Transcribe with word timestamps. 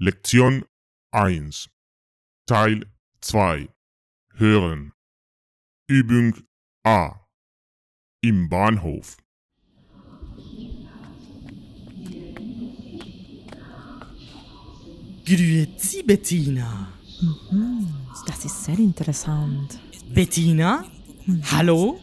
Lektion 0.00 0.64
1 1.10 1.70
Teil 2.46 2.86
2 3.20 3.68
Hören 4.34 4.92
Übung 5.88 6.36
A 6.84 7.26
Im 8.22 8.48
Bahnhof 8.48 9.16
Grüezi, 15.26 16.04
Bettina. 16.04 16.92
Das 18.24 18.44
ist 18.44 18.64
sehr 18.66 18.78
interessant. 18.78 19.80
Bettina? 20.14 20.84
Hallo? 21.50 22.00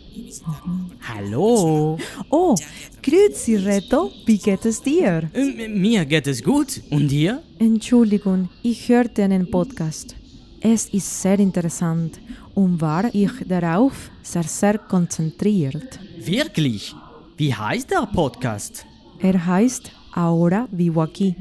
Hallo? 1.01 1.97
Oh, 2.29 2.55
grüezi 3.01 3.55
Reto, 3.55 4.11
wie 4.25 4.37
geht 4.37 4.65
es 4.65 4.81
dir? 4.81 5.29
Ähm, 5.33 5.81
mir 5.81 6.05
geht 6.05 6.27
es 6.27 6.43
gut. 6.43 6.81
Und 6.89 7.09
dir? 7.09 7.41
Entschuldigung, 7.59 8.49
ich 8.63 8.89
hörte 8.89 9.23
einen 9.23 9.49
Podcast. 9.49 10.15
Es 10.61 10.87
ist 10.89 11.21
sehr 11.21 11.39
interessant 11.39 12.19
und 12.53 12.81
war 12.81 13.13
ich 13.13 13.31
darauf 13.47 14.09
sehr, 14.23 14.43
sehr 14.43 14.77
konzentriert. 14.77 15.99
Wirklich? 16.19 16.95
Wie 17.37 17.53
heißt 17.53 17.91
der 17.91 18.07
Podcast? 18.07 18.85
Er 19.19 19.45
heißt 19.45 19.91
Ahora 20.13 20.67
vivo 20.71 21.01
aquí. 21.01 21.35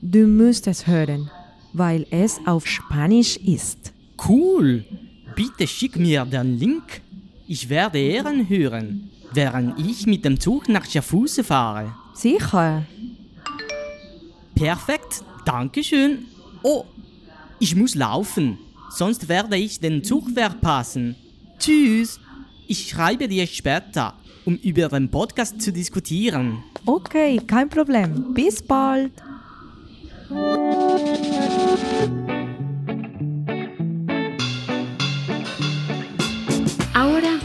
Du 0.00 0.26
musst 0.26 0.66
es 0.66 0.86
hören, 0.86 1.30
weil 1.72 2.06
es 2.10 2.38
auf 2.46 2.66
Spanisch 2.66 3.36
ist. 3.38 3.92
Cool. 4.28 4.84
Bitte 5.34 5.66
schick 5.66 5.96
mir 5.96 6.24
den 6.24 6.58
Link. 6.58 7.02
Ich 7.52 7.68
werde 7.68 7.98
Ehren 7.98 8.48
hören, 8.48 9.10
während 9.32 9.76
ich 9.76 10.06
mit 10.06 10.24
dem 10.24 10.38
Zug 10.38 10.68
nach 10.68 10.88
Schaffhausen 10.88 11.42
fahre. 11.42 11.92
Sicher. 12.14 12.86
Perfekt, 14.54 15.24
Dankeschön. 15.44 16.26
Oh, 16.62 16.84
ich 17.58 17.74
muss 17.74 17.96
laufen, 17.96 18.56
sonst 18.88 19.28
werde 19.28 19.56
ich 19.56 19.80
den 19.80 20.04
Zug 20.04 20.30
verpassen. 20.30 21.16
Tschüss. 21.58 22.20
Ich 22.68 22.88
schreibe 22.88 23.26
dir 23.26 23.48
später, 23.48 24.14
um 24.44 24.54
über 24.54 24.88
den 24.88 25.10
Podcast 25.10 25.60
zu 25.60 25.72
diskutieren. 25.72 26.62
Okay, 26.86 27.40
kein 27.48 27.68
Problem. 27.68 28.32
Bis 28.32 28.62
bald. 28.62 29.10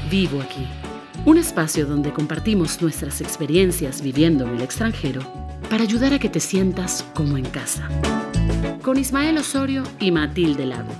Vivo 0.09 0.41
aquí, 0.41 0.67
un 1.25 1.37
espacio 1.37 1.85
donde 1.85 2.11
compartimos 2.11 2.81
nuestras 2.81 3.21
experiencias 3.21 4.01
viviendo 4.01 4.45
en 4.45 4.55
el 4.55 4.61
extranjero 4.61 5.21
para 5.69 5.83
ayudar 5.83 6.13
a 6.13 6.19
que 6.19 6.29
te 6.29 6.39
sientas 6.39 7.03
como 7.13 7.37
en 7.37 7.45
casa. 7.45 7.89
Con 8.81 8.97
Ismael 8.97 9.37
Osorio 9.37 9.83
y 9.99 10.11
Matilde 10.11 10.65
Lago. 10.65 10.91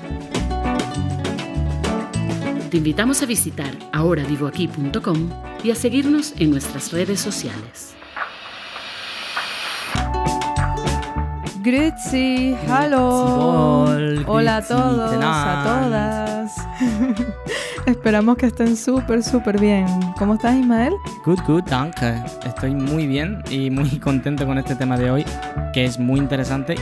Te 2.70 2.78
invitamos 2.78 3.22
a 3.22 3.26
visitar 3.26 3.78
ahoravivoaquí.com 3.94 5.30
y 5.64 5.72
a 5.72 5.76
seguirnos 5.76 6.34
en 6.38 6.52
nuestras 6.52 6.92
redes 6.92 7.20
sociales. 7.20 7.96
Grüezi, 11.62 12.56
hallo. 12.68 13.86
Hola 14.28 14.58
a 14.58 14.68
todos, 14.68 15.16
a 15.22 15.64
todas. 15.64 17.36
Esperamos 17.86 18.38
que 18.38 18.48
estén 18.48 18.76
súper, 18.76 19.22
súper 19.22 19.60
bien. 19.60 19.86
¿Cómo 20.18 20.34
estás, 20.34 20.56
Ismael? 20.56 20.94
Good, 21.24 21.40
good, 21.46 21.64
danke. 21.66 22.16
Estoy 22.44 22.74
muy 22.74 23.06
bien 23.06 23.44
y 23.50 23.70
muy 23.70 23.90
contento 24.00 24.48
con 24.48 24.58
este 24.58 24.76
tema 24.76 24.98
de 24.98 25.12
hoy, 25.12 25.26
que 25.72 25.86
es 25.86 26.00
muy 26.00 26.20
interesante 26.20 26.76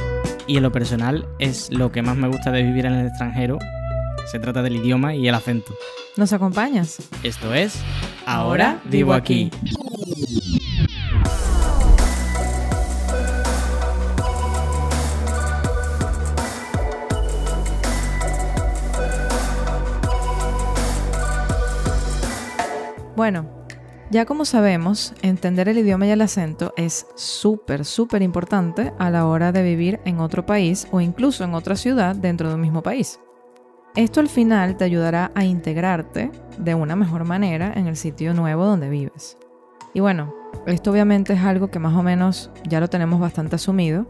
y 0.47 0.57
en 0.57 0.63
lo 0.63 0.71
personal 0.71 1.27
es 1.39 1.69
lo 1.71 1.91
que 1.91 2.01
más 2.01 2.15
me 2.15 2.29
gusta 2.29 2.51
de 2.51 2.63
vivir 2.63 2.85
en 2.85 2.93
el 2.93 3.07
extranjero. 3.07 3.59
Se 4.31 4.39
trata 4.39 4.61
del 4.61 4.77
idioma 4.77 5.13
y 5.13 5.27
el 5.27 5.35
acento. 5.35 5.75
¿Nos 6.15 6.31
acompañas? 6.31 7.01
Esto 7.23 7.53
es 7.53 7.83
Ahora 8.25 8.79
vivo 8.85 9.13
aquí. 9.13 9.51
Bueno, 23.23 23.45
ya 24.11 24.25
como 24.25 24.43
sabemos, 24.43 25.13
entender 25.21 25.69
el 25.69 25.77
idioma 25.77 26.05
y 26.05 26.09
el 26.09 26.19
acento 26.19 26.73
es 26.75 27.07
súper, 27.15 27.85
súper 27.85 28.21
importante 28.21 28.91
a 28.99 29.09
la 29.09 29.25
hora 29.27 29.53
de 29.53 29.63
vivir 29.63 30.01
en 30.03 30.19
otro 30.19 30.45
país 30.45 30.89
o 30.91 30.99
incluso 30.99 31.45
en 31.45 31.53
otra 31.53 31.77
ciudad 31.77 32.17
dentro 32.17 32.49
de 32.49 32.55
un 32.55 32.59
mismo 32.59 32.83
país. 32.83 33.21
Esto 33.95 34.19
al 34.19 34.27
final 34.27 34.75
te 34.75 34.83
ayudará 34.83 35.31
a 35.35 35.45
integrarte 35.45 36.31
de 36.57 36.75
una 36.75 36.97
mejor 36.97 37.23
manera 37.23 37.71
en 37.73 37.87
el 37.87 37.95
sitio 37.95 38.33
nuevo 38.33 38.65
donde 38.65 38.89
vives. 38.89 39.37
Y 39.93 40.01
bueno, 40.01 40.35
esto 40.67 40.91
obviamente 40.91 41.31
es 41.31 41.39
algo 41.39 41.69
que 41.69 41.79
más 41.79 41.95
o 41.95 42.03
menos 42.03 42.51
ya 42.67 42.81
lo 42.81 42.89
tenemos 42.89 43.21
bastante 43.21 43.55
asumido, 43.55 44.05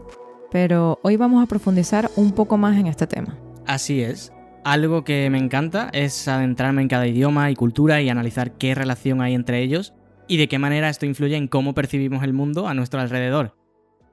pero 0.50 0.98
hoy 1.02 1.16
vamos 1.16 1.40
a 1.40 1.46
profundizar 1.46 2.10
un 2.16 2.32
poco 2.32 2.56
más 2.56 2.76
en 2.76 2.88
este 2.88 3.06
tema. 3.06 3.38
Así 3.64 4.02
es. 4.02 4.32
Algo 4.64 5.04
que 5.04 5.28
me 5.28 5.36
encanta 5.36 5.90
es 5.92 6.26
adentrarme 6.26 6.80
en 6.80 6.88
cada 6.88 7.06
idioma 7.06 7.50
y 7.50 7.54
cultura 7.54 8.00
y 8.00 8.08
analizar 8.08 8.56
qué 8.56 8.74
relación 8.74 9.20
hay 9.20 9.34
entre 9.34 9.62
ellos 9.62 9.92
y 10.26 10.38
de 10.38 10.48
qué 10.48 10.58
manera 10.58 10.88
esto 10.88 11.04
influye 11.04 11.36
en 11.36 11.48
cómo 11.48 11.74
percibimos 11.74 12.24
el 12.24 12.32
mundo 12.32 12.66
a 12.66 12.72
nuestro 12.72 12.98
alrededor. 12.98 13.58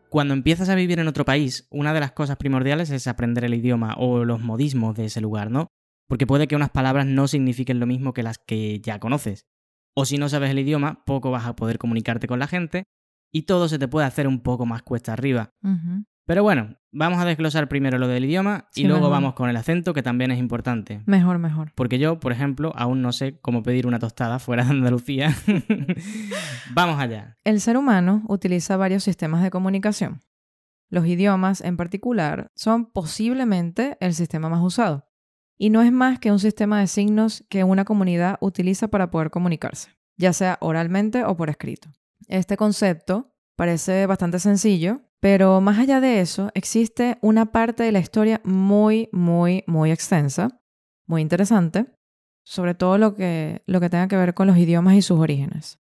Cuando 0.09 0.33
empiezas 0.33 0.67
a 0.67 0.75
vivir 0.75 0.99
en 0.99 1.07
otro 1.07 1.23
país, 1.23 1.69
una 1.71 1.93
de 1.93 2.01
las 2.01 2.11
cosas 2.11 2.35
primordiales 2.35 2.89
es 2.89 3.07
aprender 3.07 3.45
el 3.45 3.53
idioma 3.53 3.95
o 3.97 4.25
los 4.25 4.41
modismos 4.41 4.93
de 4.93 5.05
ese 5.05 5.21
lugar, 5.21 5.49
¿no? 5.51 5.67
Porque 6.09 6.27
puede 6.27 6.49
que 6.49 6.57
unas 6.57 6.69
palabras 6.69 7.05
no 7.05 7.29
signifiquen 7.29 7.79
lo 7.79 7.85
mismo 7.85 8.13
que 8.13 8.21
las 8.21 8.37
que 8.37 8.81
ya 8.81 8.99
conoces. 8.99 9.45
O 9.95 10.03
si 10.03 10.17
no 10.17 10.27
sabes 10.27 10.51
el 10.51 10.59
idioma, 10.59 11.05
poco 11.05 11.31
vas 11.31 11.45
a 11.45 11.55
poder 11.55 11.77
comunicarte 11.77 12.27
con 12.27 12.39
la 12.39 12.47
gente 12.47 12.83
y 13.31 13.43
todo 13.43 13.69
se 13.69 13.79
te 13.79 13.87
puede 13.87 14.05
hacer 14.05 14.27
un 14.27 14.41
poco 14.41 14.65
más 14.65 14.81
cuesta 14.81 15.13
arriba. 15.13 15.51
Pero 16.25 16.43
bueno, 16.43 16.77
vamos 16.91 17.19
a 17.19 17.25
desglosar 17.25 17.67
primero 17.67 17.97
lo 17.97 18.07
del 18.07 18.25
idioma 18.25 18.65
y 18.75 18.81
Sí, 18.81 18.87
luego 18.87 19.01
mejor. 19.01 19.11
vamos 19.11 19.33
con 19.33 19.49
el 19.49 19.57
acento, 19.57 19.93
que 19.93 20.03
también 20.03 20.31
es 20.31 20.39
importante. 20.39 21.01
Mejor, 21.05 21.39
mejor. 21.39 21.71
Porque 21.75 21.99
yo, 21.99 22.19
por 22.19 22.31
ejemplo, 22.31 22.71
aún 22.75 23.01
no 23.01 23.11
sé 23.11 23.39
cómo 23.41 23.63
pedir 23.63 23.87
una 23.87 23.99
tostada 23.99 24.39
fuera 24.39 24.63
de 24.63 24.69
Andalucía. 24.71 25.35
vamos 26.73 26.99
allá. 26.99 27.37
El 27.43 27.59
ser 27.61 27.77
humano 27.77 28.23
utiliza 28.27 28.77
varios 28.77 29.03
sistemas 29.03 29.43
de 29.43 29.49
comunicación. 29.51 30.21
Los 30.89 31.05
idiomas, 31.07 31.61
en 31.61 31.77
particular, 31.77 32.51
son 32.55 32.85
posiblemente 32.91 33.97
el 33.99 34.13
sistema 34.13 34.49
más 34.49 34.61
usado. 34.61 35.07
Y 35.57 35.69
no 35.69 35.81
es 35.81 35.91
más 35.91 36.19
que 36.19 36.31
un 36.31 36.39
sistema 36.39 36.79
de 36.79 36.87
signos 36.87 37.45
que 37.49 37.63
una 37.63 37.85
comunidad 37.85 38.37
utiliza 38.41 38.87
para 38.89 39.11
poder 39.11 39.29
comunicarse, 39.29 39.89
ya 40.17 40.33
sea 40.33 40.57
oralmente 40.59 41.23
o 41.23 41.37
por 41.37 41.49
escrito. 41.49 41.89
Este 42.27 42.57
concepto 42.57 43.33
parece 43.55 44.05
bastante 44.07 44.39
sencillo, 44.39 45.01
pero 45.21 45.61
más 45.61 45.77
allá 45.77 46.01
de 46.01 46.19
eso, 46.19 46.49
existe 46.55 47.19
una 47.21 47.51
parte 47.51 47.83
de 47.83 47.91
la 47.91 47.99
historia 47.99 48.41
muy, 48.43 49.07
muy, 49.11 49.63
muy 49.67 49.91
extensa, 49.91 50.59
muy 51.05 51.21
interesante, 51.21 51.85
sobre 52.43 52.73
todo 52.73 52.97
lo 52.97 53.15
que, 53.15 53.61
lo 53.67 53.79
que 53.79 53.89
tenga 53.89 54.07
que 54.07 54.17
ver 54.17 54.33
con 54.33 54.47
los 54.47 54.57
idiomas 54.57 54.95
y 54.95 55.03
sus 55.03 55.19
orígenes. 55.19 55.79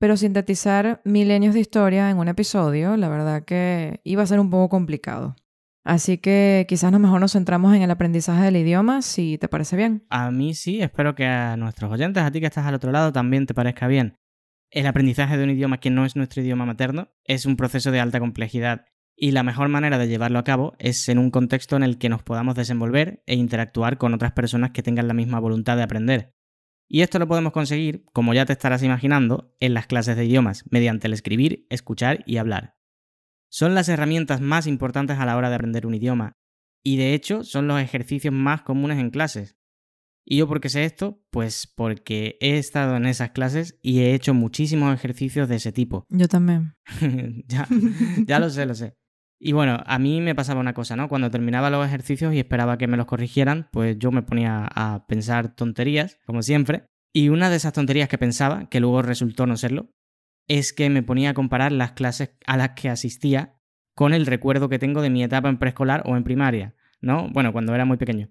Pero 0.00 0.16
sintetizar 0.16 1.00
milenios 1.04 1.54
de 1.54 1.60
historia 1.60 2.10
en 2.10 2.18
un 2.18 2.26
episodio, 2.26 2.96
la 2.96 3.08
verdad 3.08 3.44
que 3.44 4.00
iba 4.02 4.24
a 4.24 4.26
ser 4.26 4.40
un 4.40 4.50
poco 4.50 4.68
complicado. 4.68 5.36
Así 5.84 6.18
que 6.18 6.66
quizás 6.68 6.90
nos 6.90 7.00
mejor 7.00 7.20
nos 7.20 7.32
centramos 7.32 7.74
en 7.74 7.82
el 7.82 7.90
aprendizaje 7.90 8.42
del 8.42 8.56
idioma, 8.56 9.02
si 9.02 9.38
te 9.38 9.48
parece 9.48 9.76
bien. 9.76 10.04
A 10.10 10.30
mí 10.30 10.54
sí, 10.54 10.82
espero 10.82 11.14
que 11.14 11.26
a 11.26 11.56
nuestros 11.56 11.92
oyentes, 11.92 12.22
a 12.22 12.30
ti 12.30 12.40
que 12.40 12.46
estás 12.46 12.66
al 12.66 12.74
otro 12.74 12.90
lado, 12.90 13.12
también 13.12 13.46
te 13.46 13.54
parezca 13.54 13.86
bien. 13.86 14.16
El 14.70 14.86
aprendizaje 14.86 15.36
de 15.36 15.42
un 15.42 15.50
idioma 15.50 15.80
que 15.80 15.90
no 15.90 16.04
es 16.04 16.14
nuestro 16.14 16.42
idioma 16.42 16.64
materno 16.64 17.08
es 17.24 17.44
un 17.44 17.56
proceso 17.56 17.90
de 17.90 17.98
alta 17.98 18.20
complejidad 18.20 18.86
y 19.16 19.32
la 19.32 19.42
mejor 19.42 19.68
manera 19.68 19.98
de 19.98 20.06
llevarlo 20.06 20.38
a 20.38 20.44
cabo 20.44 20.76
es 20.78 21.08
en 21.08 21.18
un 21.18 21.30
contexto 21.30 21.76
en 21.76 21.82
el 21.82 21.98
que 21.98 22.08
nos 22.08 22.22
podamos 22.22 22.54
desenvolver 22.54 23.22
e 23.26 23.34
interactuar 23.34 23.98
con 23.98 24.14
otras 24.14 24.32
personas 24.32 24.70
que 24.70 24.82
tengan 24.82 25.08
la 25.08 25.14
misma 25.14 25.40
voluntad 25.40 25.76
de 25.76 25.82
aprender. 25.82 26.34
Y 26.88 27.02
esto 27.02 27.18
lo 27.18 27.28
podemos 27.28 27.52
conseguir, 27.52 28.04
como 28.12 28.32
ya 28.32 28.46
te 28.46 28.52
estarás 28.52 28.82
imaginando, 28.82 29.54
en 29.60 29.74
las 29.74 29.86
clases 29.86 30.16
de 30.16 30.24
idiomas, 30.24 30.64
mediante 30.70 31.08
el 31.08 31.12
escribir, 31.12 31.66
escuchar 31.68 32.22
y 32.24 32.38
hablar. 32.38 32.76
Son 33.48 33.74
las 33.74 33.88
herramientas 33.88 34.40
más 34.40 34.66
importantes 34.66 35.18
a 35.18 35.26
la 35.26 35.36
hora 35.36 35.50
de 35.50 35.56
aprender 35.56 35.86
un 35.86 35.94
idioma, 35.94 36.38
y 36.82 36.96
de 36.96 37.14
hecho 37.14 37.44
son 37.44 37.68
los 37.68 37.80
ejercicios 37.80 38.32
más 38.32 38.62
comunes 38.62 38.98
en 38.98 39.10
clases. 39.10 39.59
¿Y 40.32 40.36
yo 40.36 40.46
por 40.46 40.60
qué 40.60 40.68
sé 40.68 40.84
esto? 40.84 41.20
Pues 41.30 41.66
porque 41.66 42.38
he 42.40 42.56
estado 42.56 42.96
en 42.96 43.06
esas 43.06 43.30
clases 43.30 43.80
y 43.82 43.98
he 43.98 44.14
hecho 44.14 44.32
muchísimos 44.32 44.94
ejercicios 44.94 45.48
de 45.48 45.56
ese 45.56 45.72
tipo. 45.72 46.06
Yo 46.08 46.28
también. 46.28 46.76
ya, 47.48 47.66
ya 48.28 48.38
lo 48.38 48.48
sé, 48.48 48.64
lo 48.64 48.76
sé. 48.76 48.94
Y 49.40 49.50
bueno, 49.50 49.82
a 49.84 49.98
mí 49.98 50.20
me 50.20 50.36
pasaba 50.36 50.60
una 50.60 50.72
cosa, 50.72 50.94
¿no? 50.94 51.08
Cuando 51.08 51.32
terminaba 51.32 51.68
los 51.68 51.84
ejercicios 51.84 52.32
y 52.32 52.38
esperaba 52.38 52.78
que 52.78 52.86
me 52.86 52.96
los 52.96 53.06
corrigieran, 53.06 53.70
pues 53.72 53.98
yo 53.98 54.12
me 54.12 54.22
ponía 54.22 54.68
a 54.72 55.04
pensar 55.08 55.56
tonterías, 55.56 56.20
como 56.26 56.42
siempre. 56.42 56.84
Y 57.12 57.30
una 57.30 57.50
de 57.50 57.56
esas 57.56 57.72
tonterías 57.72 58.08
que 58.08 58.16
pensaba, 58.16 58.68
que 58.68 58.78
luego 58.78 59.02
resultó 59.02 59.46
no 59.46 59.56
serlo, 59.56 59.90
es 60.46 60.72
que 60.72 60.90
me 60.90 61.02
ponía 61.02 61.30
a 61.30 61.34
comparar 61.34 61.72
las 61.72 61.90
clases 61.90 62.36
a 62.46 62.56
las 62.56 62.70
que 62.80 62.88
asistía 62.88 63.56
con 63.96 64.14
el 64.14 64.26
recuerdo 64.26 64.68
que 64.68 64.78
tengo 64.78 65.02
de 65.02 65.10
mi 65.10 65.24
etapa 65.24 65.48
en 65.48 65.58
preescolar 65.58 66.04
o 66.06 66.16
en 66.16 66.22
primaria, 66.22 66.76
¿no? 67.00 67.28
Bueno, 67.30 67.52
cuando 67.52 67.74
era 67.74 67.84
muy 67.84 67.96
pequeño. 67.96 68.30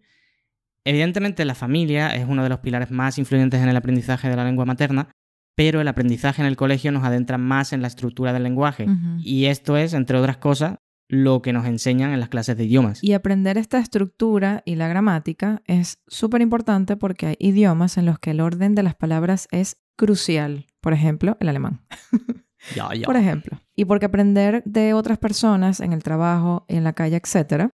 Evidentemente 0.86 1.46
la 1.46 1.56
familia 1.56 2.16
es 2.16 2.26
uno 2.28 2.44
de 2.44 2.50
los 2.50 2.60
pilares 2.60 2.92
más 2.92 3.18
influyentes 3.18 3.62
en 3.62 3.70
el 3.70 3.78
aprendizaje 3.78 4.30
de 4.30 4.36
la 4.36 4.44
lengua 4.44 4.66
materna, 4.66 5.10
pero 5.56 5.82
el 5.82 5.88
aprendizaje 5.88 6.42
en 6.42 6.48
el 6.48 6.56
colegio 6.56 6.92
nos 6.92 7.04
adentra 7.04 7.38
más 7.38 7.74
en 7.74 7.82
la 7.82 7.88
estructura 7.88 8.32
del 8.32 8.44
lenguaje. 8.44 8.88
Y 9.20 9.46
esto 9.46 9.76
es, 9.76 9.94
entre 9.94 10.18
otras 10.18 10.38
cosas, 10.38 10.78
lo 11.10 11.42
que 11.42 11.52
nos 11.52 11.66
enseñan 11.66 12.12
en 12.12 12.20
las 12.20 12.30
clases 12.30 12.56
de 12.56 12.66
idiomas. 12.66 13.04
Y 13.04 13.14
aprender 13.14 13.58
esta 13.58 13.80
estructura 13.80 14.62
y 14.64 14.76
la 14.76 14.88
gramática 14.88 15.62
es 15.66 16.00
súper 16.08 16.42
importante 16.42 16.96
porque 16.96 17.26
hay 17.26 17.36
idiomas 17.40 17.98
en 17.98 18.06
los 18.06 18.20
que 18.20 18.32
el 18.32 18.40
orden 18.40 18.76
de 18.76 18.84
las 18.84 18.96
palabras 18.96 19.48
es 19.52 19.82
crucial. 19.98 20.68
Por 20.80 20.94
ejemplo, 20.94 21.36
el 21.40 21.50
alemán. 21.50 21.82
Ya, 22.76 22.94
ya. 22.94 23.06
Por 23.06 23.16
ejemplo. 23.16 23.62
Y 23.74 23.86
porque 23.86 24.08
aprender 24.08 24.62
de 24.66 24.94
otras 24.94 25.18
personas 25.18 25.80
en 25.80 25.94
el 25.94 26.04
trabajo, 26.04 26.66
en 26.68 26.84
la 26.84 26.92
calle, 26.92 27.16
etcétera, 27.16 27.72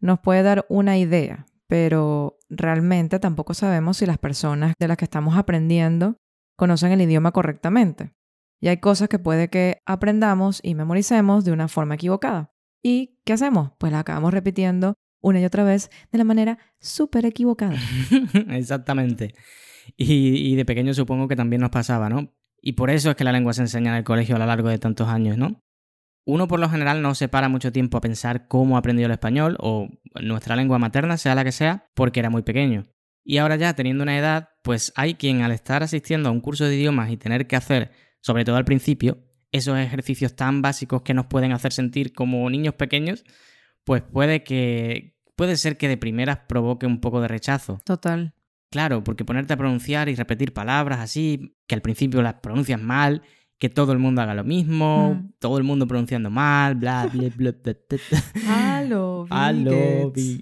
nos 0.00 0.18
puede 0.18 0.42
dar 0.42 0.66
una 0.68 0.98
idea, 0.98 1.46
pero 1.68 2.38
realmente 2.48 3.18
tampoco 3.18 3.54
sabemos 3.54 3.98
si 3.98 4.06
las 4.06 4.18
personas 4.18 4.74
de 4.78 4.88
las 4.88 4.96
que 4.96 5.04
estamos 5.04 5.36
aprendiendo 5.36 6.16
conocen 6.56 6.92
el 6.92 7.00
idioma 7.00 7.32
correctamente. 7.32 8.12
Y 8.60 8.68
hay 8.68 8.78
cosas 8.78 9.08
que 9.08 9.18
puede 9.18 9.48
que 9.48 9.82
aprendamos 9.86 10.60
y 10.62 10.74
memoricemos 10.74 11.44
de 11.44 11.52
una 11.52 11.68
forma 11.68 11.96
equivocada. 11.96 12.52
¿Y 12.82 13.18
qué 13.24 13.32
hacemos? 13.32 13.72
Pues 13.78 13.92
la 13.92 14.00
acabamos 14.00 14.32
repitiendo 14.32 14.94
una 15.22 15.40
y 15.40 15.44
otra 15.44 15.64
vez 15.64 15.90
de 16.12 16.18
la 16.18 16.24
manera 16.24 16.58
súper 16.80 17.26
equivocada. 17.26 17.76
Exactamente. 18.50 19.34
Y, 19.96 20.52
y 20.52 20.54
de 20.54 20.64
pequeño 20.64 20.94
supongo 20.94 21.28
que 21.28 21.36
también 21.36 21.60
nos 21.60 21.70
pasaba, 21.70 22.08
¿no? 22.08 22.34
Y 22.60 22.72
por 22.72 22.90
eso 22.90 23.10
es 23.10 23.16
que 23.16 23.24
la 23.24 23.32
lengua 23.32 23.52
se 23.52 23.62
enseña 23.62 23.90
en 23.90 23.98
el 23.98 24.04
colegio 24.04 24.36
a 24.36 24.38
lo 24.38 24.46
largo 24.46 24.68
de 24.68 24.78
tantos 24.78 25.08
años, 25.08 25.36
¿no? 25.36 25.63
Uno 26.26 26.48
por 26.48 26.58
lo 26.58 26.70
general 26.70 27.02
no 27.02 27.14
se 27.14 27.28
para 27.28 27.48
mucho 27.48 27.70
tiempo 27.70 27.98
a 27.98 28.00
pensar 28.00 28.48
cómo 28.48 28.76
aprendió 28.76 29.06
el 29.06 29.12
español 29.12 29.56
o 29.60 29.88
nuestra 30.22 30.56
lengua 30.56 30.78
materna, 30.78 31.16
sea 31.16 31.34
la 31.34 31.44
que 31.44 31.52
sea, 31.52 31.86
porque 31.94 32.20
era 32.20 32.30
muy 32.30 32.42
pequeño. 32.42 32.86
Y 33.24 33.38
ahora 33.38 33.56
ya 33.56 33.74
teniendo 33.74 34.02
una 34.02 34.18
edad, 34.18 34.50
pues 34.62 34.92
hay 34.96 35.14
quien 35.14 35.42
al 35.42 35.52
estar 35.52 35.82
asistiendo 35.82 36.28
a 36.28 36.32
un 36.32 36.40
curso 36.40 36.64
de 36.64 36.76
idiomas 36.76 37.10
y 37.10 37.16
tener 37.16 37.46
que 37.46 37.56
hacer, 37.56 37.90
sobre 38.20 38.44
todo 38.44 38.56
al 38.56 38.64
principio, 38.64 39.18
esos 39.52 39.78
ejercicios 39.78 40.34
tan 40.34 40.62
básicos 40.62 41.02
que 41.02 41.14
nos 41.14 41.26
pueden 41.26 41.52
hacer 41.52 41.72
sentir 41.72 42.12
como 42.12 42.48
niños 42.50 42.74
pequeños, 42.74 43.24
pues 43.84 44.02
puede 44.02 44.42
que 44.42 45.14
puede 45.36 45.56
ser 45.56 45.76
que 45.76 45.88
de 45.88 45.96
primeras 45.96 46.40
provoque 46.48 46.86
un 46.86 47.00
poco 47.00 47.20
de 47.20 47.28
rechazo. 47.28 47.80
Total. 47.84 48.34
Claro, 48.70 49.04
porque 49.04 49.24
ponerte 49.24 49.52
a 49.52 49.56
pronunciar 49.56 50.08
y 50.08 50.14
repetir 50.16 50.52
palabras 50.52 51.00
así, 51.00 51.56
que 51.68 51.74
al 51.74 51.82
principio 51.82 52.22
las 52.22 52.34
pronuncias 52.34 52.80
mal, 52.80 53.22
que 53.58 53.68
todo 53.68 53.92
el 53.92 53.98
mundo 53.98 54.20
haga 54.20 54.34
lo 54.34 54.44
mismo, 54.44 55.14
Mm. 55.14 55.32
todo 55.38 55.58
el 55.58 55.64
mundo 55.64 55.86
pronunciando 55.86 56.28
mal, 56.30 56.74
bla, 56.74 57.06
bla, 57.12 57.28
bla, 57.36 57.52
bla, 57.60 57.74
bla, 57.86 58.02
bla. 58.10 58.10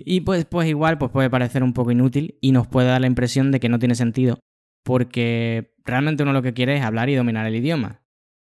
Y 0.04 0.20
pues, 0.22 0.44
pues 0.44 0.68
igual 0.68 0.98
pues 0.98 1.10
puede 1.10 1.30
parecer 1.30 1.62
un 1.62 1.72
poco 1.72 1.90
inútil 1.92 2.36
y 2.40 2.52
nos 2.52 2.66
puede 2.66 2.88
dar 2.88 3.00
la 3.00 3.06
impresión 3.06 3.50
de 3.52 3.60
que 3.60 3.68
no 3.68 3.78
tiene 3.78 3.94
sentido, 3.94 4.38
porque 4.84 5.74
realmente 5.84 6.22
uno 6.22 6.32
lo 6.32 6.42
que 6.42 6.54
quiere 6.54 6.76
es 6.76 6.82
hablar 6.82 7.08
y 7.08 7.14
dominar 7.14 7.46
el 7.46 7.56
idioma. 7.56 8.00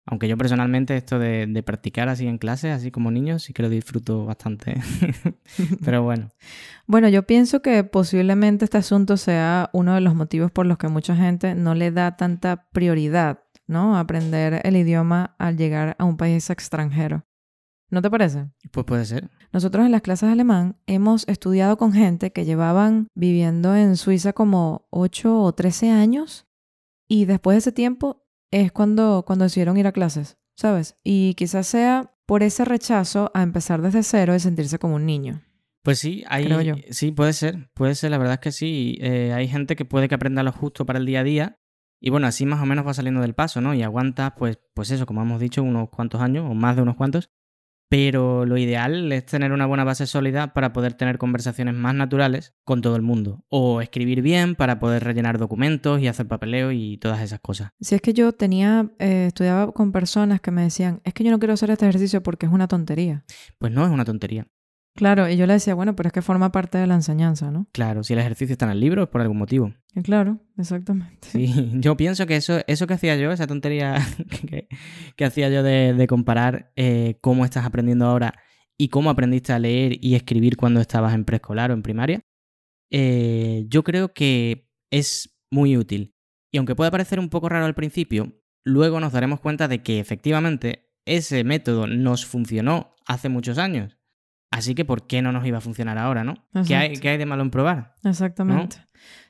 Aunque 0.06 0.28
yo 0.28 0.36
personalmente 0.36 0.94
esto 0.98 1.18
de, 1.18 1.46
de 1.46 1.62
practicar 1.62 2.10
así 2.10 2.26
en 2.26 2.36
clase, 2.36 2.70
así 2.70 2.90
como 2.90 3.10
niño, 3.10 3.38
sí 3.38 3.54
que 3.54 3.62
lo 3.62 3.70
disfruto 3.70 4.26
bastante. 4.26 4.74
Pero 5.84 6.02
bueno, 6.02 6.28
Bueno, 6.86 7.08
yo 7.08 7.22
pienso 7.22 7.62
que 7.62 7.82
posiblemente 7.84 8.66
este 8.66 8.76
asunto 8.76 9.16
sea 9.16 9.70
uno 9.72 9.94
de 9.94 10.02
los 10.02 10.14
motivos 10.14 10.50
por 10.50 10.66
los 10.66 10.76
que 10.76 10.88
mucha 10.88 11.16
gente 11.16 11.54
no 11.54 11.74
le 11.74 11.90
da 11.90 12.16
tanta 12.18 12.68
prioridad, 12.72 13.43
¿no? 13.66 13.96
Aprender 13.98 14.60
el 14.64 14.76
idioma 14.76 15.34
al 15.38 15.56
llegar 15.56 15.96
a 15.98 16.04
un 16.04 16.16
país 16.16 16.50
extranjero. 16.50 17.24
¿No 17.90 18.02
te 18.02 18.10
parece? 18.10 18.50
pues 18.70 18.86
puede 18.86 19.04
ser. 19.04 19.30
Nosotros 19.52 19.86
en 19.86 19.92
las 19.92 20.02
clases 20.02 20.28
de 20.28 20.32
alemán 20.32 20.76
hemos 20.86 21.28
estudiado 21.28 21.76
con 21.76 21.92
gente 21.92 22.32
que 22.32 22.44
llevaban 22.44 23.06
viviendo 23.14 23.76
en 23.76 23.96
Suiza 23.96 24.32
como 24.32 24.88
8 24.90 25.40
o 25.40 25.52
13 25.52 25.90
años 25.90 26.46
y 27.08 27.26
después 27.26 27.54
de 27.54 27.58
ese 27.58 27.72
tiempo 27.72 28.26
es 28.50 28.72
cuando, 28.72 29.24
cuando 29.26 29.44
decidieron 29.44 29.76
ir 29.76 29.86
a 29.86 29.92
clases, 29.92 30.38
¿sabes? 30.56 30.96
Y 31.04 31.34
quizás 31.34 31.66
sea 31.66 32.14
por 32.26 32.42
ese 32.42 32.64
rechazo 32.64 33.30
a 33.34 33.42
empezar 33.42 33.82
desde 33.82 34.02
cero 34.02 34.34
y 34.34 34.40
sentirse 34.40 34.78
como 34.78 34.96
un 34.96 35.06
niño. 35.06 35.42
Pues 35.82 35.98
sí, 35.98 36.24
hay, 36.28 36.46
Creo 36.46 36.62
yo. 36.62 36.74
sí, 36.90 37.12
puede 37.12 37.34
ser, 37.34 37.70
puede 37.74 37.94
ser, 37.94 38.10
la 38.10 38.18
verdad 38.18 38.34
es 38.34 38.40
que 38.40 38.52
sí. 38.52 38.96
Eh, 39.00 39.32
hay 39.34 39.46
gente 39.48 39.76
que 39.76 39.84
puede 39.84 40.08
que 40.08 40.14
aprenda 40.14 40.42
lo 40.42 40.50
justo 40.50 40.86
para 40.86 40.98
el 40.98 41.04
día 41.04 41.20
a 41.20 41.24
día 41.24 41.58
y 42.06 42.10
bueno, 42.10 42.26
así 42.26 42.44
más 42.44 42.60
o 42.60 42.66
menos 42.66 42.86
va 42.86 42.92
saliendo 42.92 43.22
del 43.22 43.32
paso, 43.32 43.62
¿no? 43.62 43.72
Y 43.72 43.82
aguanta, 43.82 44.34
pues, 44.34 44.58
pues 44.74 44.90
eso, 44.90 45.06
como 45.06 45.22
hemos 45.22 45.40
dicho, 45.40 45.62
unos 45.62 45.88
cuantos 45.88 46.20
años 46.20 46.44
o 46.46 46.52
más 46.52 46.76
de 46.76 46.82
unos 46.82 46.96
cuantos. 46.96 47.30
Pero 47.88 48.44
lo 48.44 48.58
ideal 48.58 49.10
es 49.10 49.24
tener 49.24 49.52
una 49.52 49.64
buena 49.64 49.84
base 49.84 50.06
sólida 50.06 50.52
para 50.52 50.74
poder 50.74 50.92
tener 50.92 51.16
conversaciones 51.16 51.74
más 51.74 51.94
naturales 51.94 52.52
con 52.64 52.82
todo 52.82 52.96
el 52.96 53.00
mundo. 53.00 53.46
O 53.48 53.80
escribir 53.80 54.20
bien 54.20 54.54
para 54.54 54.78
poder 54.78 55.02
rellenar 55.02 55.38
documentos 55.38 55.98
y 56.02 56.06
hacer 56.06 56.28
papeleo 56.28 56.72
y 56.72 56.98
todas 56.98 57.22
esas 57.22 57.40
cosas. 57.40 57.70
Si 57.80 57.94
es 57.94 58.02
que 58.02 58.12
yo 58.12 58.32
tenía, 58.32 58.90
eh, 58.98 59.28
estudiaba 59.28 59.72
con 59.72 59.90
personas 59.90 60.42
que 60.42 60.50
me 60.50 60.60
decían, 60.60 61.00
es 61.04 61.14
que 61.14 61.24
yo 61.24 61.30
no 61.30 61.38
quiero 61.38 61.54
hacer 61.54 61.70
este 61.70 61.86
ejercicio 61.86 62.22
porque 62.22 62.44
es 62.44 62.52
una 62.52 62.68
tontería. 62.68 63.24
Pues 63.58 63.72
no 63.72 63.82
es 63.82 63.90
una 63.90 64.04
tontería. 64.04 64.46
Claro, 64.94 65.28
y 65.28 65.36
yo 65.36 65.46
le 65.46 65.54
decía, 65.54 65.74
bueno, 65.74 65.96
pero 65.96 66.08
es 66.08 66.12
que 66.12 66.22
forma 66.22 66.52
parte 66.52 66.78
de 66.78 66.86
la 66.86 66.94
enseñanza, 66.94 67.50
¿no? 67.50 67.66
Claro, 67.72 68.04
si 68.04 68.12
el 68.12 68.20
ejercicio 68.20 68.52
está 68.52 68.66
en 68.66 68.72
el 68.72 68.80
libro 68.80 69.02
es 69.02 69.08
por 69.08 69.20
algún 69.20 69.38
motivo. 69.38 69.74
Y 69.94 70.02
claro, 70.02 70.38
exactamente. 70.56 71.28
Sí, 71.28 71.52
yo 71.74 71.96
pienso 71.96 72.26
que 72.26 72.36
eso, 72.36 72.60
eso 72.68 72.86
que 72.86 72.94
hacía 72.94 73.16
yo, 73.16 73.32
esa 73.32 73.48
tontería 73.48 73.96
que, 74.48 74.68
que 75.16 75.24
hacía 75.24 75.48
yo 75.48 75.64
de, 75.64 75.94
de 75.94 76.06
comparar 76.06 76.72
eh, 76.76 77.18
cómo 77.20 77.44
estás 77.44 77.64
aprendiendo 77.64 78.06
ahora 78.06 78.34
y 78.78 78.88
cómo 78.88 79.10
aprendiste 79.10 79.52
a 79.52 79.58
leer 79.58 79.98
y 80.00 80.14
escribir 80.14 80.56
cuando 80.56 80.80
estabas 80.80 81.14
en 81.14 81.24
preescolar 81.24 81.70
o 81.70 81.74
en 81.74 81.82
primaria, 81.82 82.24
eh, 82.90 83.64
yo 83.68 83.82
creo 83.82 84.12
que 84.12 84.70
es 84.90 85.36
muy 85.50 85.76
útil. 85.76 86.14
Y 86.52 86.58
aunque 86.58 86.76
pueda 86.76 86.92
parecer 86.92 87.18
un 87.18 87.30
poco 87.30 87.48
raro 87.48 87.66
al 87.66 87.74
principio, 87.74 88.32
luego 88.64 89.00
nos 89.00 89.12
daremos 89.12 89.40
cuenta 89.40 89.66
de 89.66 89.82
que 89.82 89.98
efectivamente 89.98 90.92
ese 91.04 91.42
método 91.42 91.88
nos 91.88 92.26
funcionó 92.26 92.94
hace 93.06 93.28
muchos 93.28 93.58
años. 93.58 93.98
Así 94.54 94.76
que, 94.76 94.84
¿por 94.84 95.08
qué 95.08 95.20
no 95.20 95.32
nos 95.32 95.44
iba 95.44 95.58
a 95.58 95.60
funcionar 95.60 95.98
ahora, 95.98 96.22
no? 96.22 96.34
¿Qué 96.64 96.76
hay, 96.76 96.96
qué 96.98 97.08
hay 97.08 97.18
de 97.18 97.26
malo 97.26 97.42
en 97.42 97.50
probar? 97.50 97.96
Exactamente. 98.04 98.76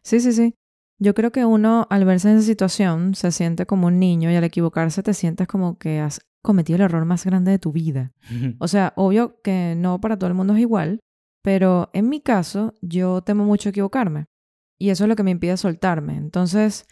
Sí, 0.02 0.20
sí, 0.20 0.32
sí. 0.34 0.54
Yo 0.98 1.14
creo 1.14 1.32
que 1.32 1.46
uno 1.46 1.86
al 1.88 2.04
verse 2.04 2.30
en 2.30 2.36
esa 2.36 2.46
situación 2.46 3.14
se 3.14 3.32
siente 3.32 3.64
como 3.64 3.86
un 3.86 3.98
niño 3.98 4.30
y 4.30 4.36
al 4.36 4.44
equivocarse 4.44 5.02
te 5.02 5.14
sientes 5.14 5.46
como 5.46 5.78
que 5.78 5.98
has 5.98 6.20
cometido 6.42 6.76
el 6.76 6.82
error 6.82 7.06
más 7.06 7.24
grande 7.24 7.52
de 7.52 7.58
tu 7.58 7.72
vida. 7.72 8.12
O 8.58 8.68
sea, 8.68 8.92
obvio 8.96 9.40
que 9.42 9.74
no 9.78 9.98
para 9.98 10.18
todo 10.18 10.28
el 10.28 10.34
mundo 10.34 10.52
es 10.52 10.60
igual, 10.60 11.00
pero 11.42 11.88
en 11.94 12.10
mi 12.10 12.20
caso 12.20 12.74
yo 12.82 13.22
temo 13.22 13.44
mucho 13.44 13.70
equivocarme 13.70 14.26
y 14.78 14.90
eso 14.90 15.04
es 15.04 15.08
lo 15.08 15.16
que 15.16 15.22
me 15.22 15.30
impide 15.30 15.56
soltarme. 15.56 16.16
Entonces, 16.16 16.86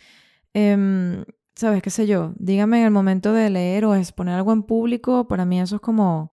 em, 0.55 1.27
¿sabes 1.55 1.83
qué 1.83 1.91
sé 1.91 2.07
yo? 2.07 2.33
Dígame 2.39 2.79
en 2.79 2.87
el 2.87 2.93
momento 2.93 3.35
de 3.35 3.51
leer 3.51 3.85
o 3.85 3.95
exponer 3.95 4.37
algo 4.37 4.55
en 4.55 4.63
público, 4.63 5.29
para 5.29 5.45
mí 5.45 5.61
eso 5.61 5.77
es 5.77 5.83
como 5.83 6.33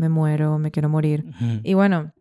me 0.00 0.08
muero, 0.08 0.58
me 0.58 0.70
quiero 0.70 0.88
morir. 0.88 1.26
Y 1.62 1.74
bueno, 1.74 2.12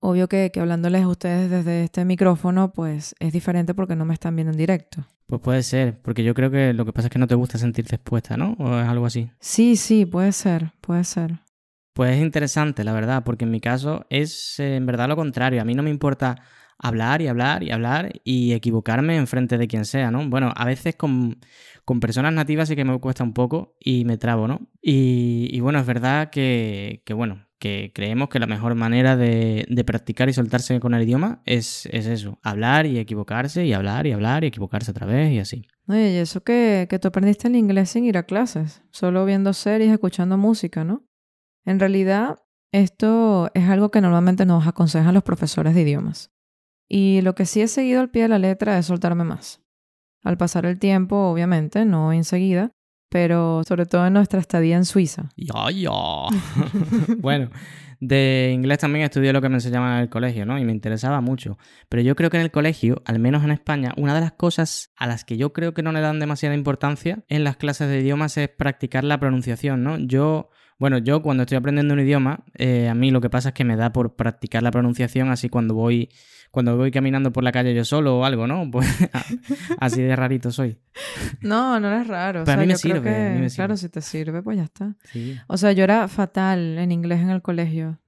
obvio 0.00 0.26
que, 0.26 0.50
que 0.50 0.60
hablándoles 0.60 1.02
a 1.02 1.08
ustedes 1.08 1.50
desde 1.50 1.84
este 1.84 2.04
micrófono, 2.04 2.72
pues 2.72 3.14
es 3.20 3.32
diferente 3.32 3.74
porque 3.74 3.94
no 3.94 4.06
me 4.06 4.14
están 4.14 4.34
viendo 4.34 4.52
en 4.52 4.58
directo. 4.58 5.04
Pues 5.26 5.40
puede 5.40 5.62
ser, 5.62 6.00
porque 6.00 6.24
yo 6.24 6.34
creo 6.34 6.50
que 6.50 6.72
lo 6.72 6.84
que 6.84 6.92
pasa 6.92 7.08
es 7.08 7.12
que 7.12 7.18
no 7.18 7.26
te 7.26 7.34
gusta 7.34 7.58
sentirte 7.58 7.96
expuesta, 7.96 8.36
¿no? 8.36 8.56
O 8.58 8.78
es 8.78 8.88
algo 8.88 9.06
así. 9.06 9.30
Sí, 9.38 9.76
sí, 9.76 10.06
puede 10.06 10.32
ser, 10.32 10.72
puede 10.80 11.04
ser. 11.04 11.40
Pues 11.92 12.16
es 12.16 12.22
interesante, 12.22 12.84
la 12.84 12.92
verdad, 12.92 13.22
porque 13.22 13.44
en 13.44 13.50
mi 13.50 13.60
caso 13.60 14.06
es 14.08 14.58
eh, 14.58 14.76
en 14.76 14.86
verdad 14.86 15.08
lo 15.08 15.16
contrario. 15.16 15.60
A 15.60 15.64
mí 15.64 15.74
no 15.74 15.82
me 15.82 15.90
importa 15.90 16.36
hablar 16.78 17.22
y 17.22 17.28
hablar 17.28 17.62
y 17.62 17.70
hablar 17.70 18.12
y 18.24 18.52
equivocarme 18.52 19.16
en 19.16 19.26
frente 19.26 19.58
de 19.58 19.68
quien 19.68 19.84
sea, 19.84 20.10
¿no? 20.10 20.28
Bueno, 20.28 20.52
a 20.54 20.64
veces 20.64 20.96
con, 20.96 21.38
con 21.84 22.00
personas 22.00 22.32
nativas 22.32 22.68
sí 22.68 22.76
que 22.76 22.84
me 22.84 22.98
cuesta 23.00 23.24
un 23.24 23.32
poco 23.32 23.76
y 23.80 24.04
me 24.04 24.18
trabo, 24.18 24.48
¿no? 24.48 24.68
Y, 24.82 25.48
y 25.50 25.60
bueno, 25.60 25.78
es 25.78 25.86
verdad 25.86 26.30
que, 26.30 27.02
que, 27.06 27.14
bueno, 27.14 27.46
que 27.58 27.92
creemos 27.94 28.28
que 28.28 28.38
la 28.38 28.46
mejor 28.46 28.74
manera 28.74 29.16
de, 29.16 29.64
de 29.68 29.84
practicar 29.84 30.28
y 30.28 30.34
soltarse 30.34 30.78
con 30.80 30.92
el 30.92 31.02
idioma 31.02 31.42
es, 31.46 31.86
es 31.86 32.06
eso, 32.06 32.38
hablar 32.42 32.84
y 32.84 32.98
equivocarse 32.98 33.64
y 33.64 33.72
hablar 33.72 34.06
y 34.06 34.12
hablar 34.12 34.44
y 34.44 34.48
equivocarse 34.48 34.90
otra 34.90 35.06
vez 35.06 35.32
y 35.32 35.38
así. 35.38 35.66
Oye, 35.88 36.12
y 36.12 36.16
eso 36.16 36.42
que, 36.42 36.86
que 36.90 36.98
tú 36.98 37.08
aprendiste 37.08 37.48
el 37.48 37.56
inglés 37.56 37.90
sin 37.90 38.04
ir 38.04 38.18
a 38.18 38.24
clases, 38.24 38.82
solo 38.90 39.24
viendo 39.24 39.52
series, 39.52 39.92
escuchando 39.92 40.36
música, 40.36 40.84
¿no? 40.84 41.06
En 41.64 41.80
realidad, 41.80 42.40
esto 42.72 43.50
es 43.54 43.68
algo 43.68 43.90
que 43.90 44.00
normalmente 44.00 44.44
nos 44.44 44.66
aconsejan 44.66 45.14
los 45.14 45.22
profesores 45.22 45.74
de 45.74 45.82
idiomas. 45.82 46.33
Y 46.88 47.20
lo 47.22 47.34
que 47.34 47.46
sí 47.46 47.60
he 47.60 47.68
seguido 47.68 48.00
al 48.00 48.10
pie 48.10 48.22
de 48.22 48.28
la 48.28 48.38
letra 48.38 48.78
es 48.78 48.86
soltarme 48.86 49.24
más. 49.24 49.60
Al 50.22 50.36
pasar 50.36 50.66
el 50.66 50.78
tiempo, 50.78 51.16
obviamente, 51.16 51.84
no 51.84 52.12
enseguida, 52.12 52.72
pero 53.10 53.62
sobre 53.66 53.86
todo 53.86 54.06
en 54.06 54.12
nuestra 54.14 54.40
estadía 54.40 54.76
en 54.76 54.84
Suiza. 54.84 55.30
Ya, 55.36 55.70
ya. 55.70 55.90
bueno, 57.18 57.50
de 58.00 58.50
inglés 58.52 58.78
también 58.78 59.04
estudié 59.04 59.32
lo 59.32 59.40
que 59.40 59.48
me 59.48 59.56
enseñaban 59.56 59.94
en 59.94 60.00
el 60.00 60.08
colegio, 60.08 60.44
¿no? 60.46 60.58
Y 60.58 60.64
me 60.64 60.72
interesaba 60.72 61.20
mucho. 61.20 61.58
Pero 61.88 62.02
yo 62.02 62.16
creo 62.16 62.30
que 62.30 62.36
en 62.36 62.42
el 62.42 62.50
colegio, 62.50 63.02
al 63.04 63.18
menos 63.18 63.44
en 63.44 63.50
España, 63.50 63.92
una 63.96 64.14
de 64.14 64.20
las 64.20 64.32
cosas 64.32 64.92
a 64.96 65.06
las 65.06 65.24
que 65.24 65.36
yo 65.36 65.52
creo 65.52 65.74
que 65.74 65.82
no 65.82 65.92
le 65.92 66.00
dan 66.00 66.20
demasiada 66.20 66.54
importancia 66.54 67.24
en 67.28 67.44
las 67.44 67.56
clases 67.56 67.88
de 67.88 68.00
idiomas 68.00 68.36
es 68.36 68.48
practicar 68.48 69.04
la 69.04 69.18
pronunciación, 69.20 69.82
¿no? 69.82 69.98
Yo, 69.98 70.50
Bueno, 70.78 70.98
yo 70.98 71.22
cuando 71.22 71.44
estoy 71.44 71.56
aprendiendo 71.56 71.94
un 71.94 72.00
idioma, 72.00 72.44
eh, 72.54 72.88
a 72.88 72.94
mí 72.94 73.10
lo 73.10 73.20
que 73.20 73.30
pasa 73.30 73.50
es 73.50 73.54
que 73.54 73.64
me 73.64 73.76
da 73.76 73.92
por 73.92 74.16
practicar 74.16 74.62
la 74.62 74.70
pronunciación 74.70 75.30
así 75.30 75.48
cuando 75.48 75.74
voy, 75.74 76.08
cuando 76.54 76.76
voy 76.76 76.90
caminando 76.90 77.32
por 77.32 77.42
la 77.44 77.52
calle 77.52 77.74
yo 77.74 77.84
solo 77.84 78.18
o 78.20 78.24
algo, 78.24 78.46
¿no? 78.46 78.70
Pues 78.70 78.86
así 79.78 80.00
de 80.02 80.14
rarito 80.16 80.50
soy. 80.50 80.78
No, 81.42 81.78
no 81.80 81.88
eres 81.92 82.06
raro. 82.06 82.42
o 82.42 82.44
Pero 82.44 82.52
a 82.52 82.56
sea, 82.56 82.62
mí 82.62 82.68
me 82.72 82.76
sirve, 82.76 82.98
a 82.98 83.28
mí 83.30 83.34
que, 83.34 83.40
me 83.42 83.50
sirve. 83.50 83.56
Claro, 83.56 83.76
si 83.76 83.88
te 83.88 84.00
sirve, 84.00 84.42
pues 84.42 84.56
ya 84.56 84.62
está. 84.64 84.94
Sí. 85.12 85.36
O 85.48 85.56
sea, 85.56 85.72
yo 85.72 85.84
era 85.84 86.06
fatal 86.08 86.78
en 86.78 86.92
inglés 86.92 87.20
en 87.20 87.30
el 87.30 87.42
colegio. 87.42 87.98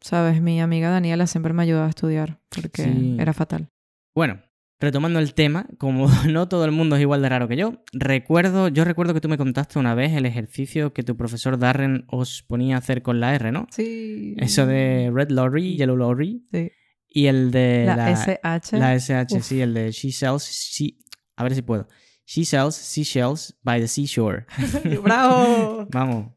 Sabes, 0.00 0.40
mi 0.40 0.60
amiga 0.60 0.88
Daniela 0.88 1.26
siempre 1.26 1.52
me 1.52 1.64
ayudaba 1.64 1.86
a 1.86 1.90
estudiar 1.90 2.38
porque 2.48 2.84
Sí. 2.84 3.16
era 3.18 3.32
fatal. 3.32 3.68
Bueno, 4.14 4.40
retomando 4.80 5.18
el 5.18 5.34
tema, 5.34 5.66
como 5.78 6.06
no 6.30 6.48
todo 6.48 6.64
el 6.64 6.70
mundo 6.70 6.94
es 6.96 7.02
igual 7.02 7.22
de 7.22 7.28
raro 7.28 7.48
que 7.48 7.56
yo, 7.56 7.82
recuerdo, 7.92 8.68
yo 8.68 8.84
recuerdo 8.84 9.14
que 9.14 9.20
tú 9.20 9.28
me 9.28 9.36
contaste 9.38 9.78
una 9.80 9.94
vez 9.96 10.12
el 10.12 10.26
ejercicio 10.26 10.92
que 10.92 11.02
tu 11.02 11.16
profesor 11.16 11.58
Darren 11.58 12.04
os 12.08 12.42
ponía 12.44 12.76
a 12.76 12.78
hacer 12.78 13.02
con 13.02 13.18
la 13.20 13.34
R, 13.34 13.50
¿no? 13.50 13.66
Sí. 13.70 14.34
Eso 14.38 14.64
de 14.66 15.10
Red 15.12 15.30
Lorry, 15.30 15.76
Yellow 15.76 15.96
Lorry 15.96 16.46
Sí. 16.52 16.70
Y 17.08 17.26
el 17.26 17.50
de 17.50 17.84
La, 17.86 17.96
la, 17.96 18.10
SH. 18.12 18.78
la 18.78 18.94
SH, 18.94 19.36
Uf. 19.36 19.44
sí, 19.44 19.60
el 19.60 19.74
de 19.74 19.90
She 19.92 20.12
sells, 20.12 20.44
she, 20.48 20.96
a 21.36 21.42
ver 21.42 21.54
si 21.54 21.62
puedo. 21.62 21.88
She 22.26 22.44
sells 22.44 22.74
seashells 22.74 23.54
by 23.62 23.80
the 23.80 23.88
seashore. 23.88 24.46
¡Bravo! 25.02 25.86
Vamos. 25.92 26.32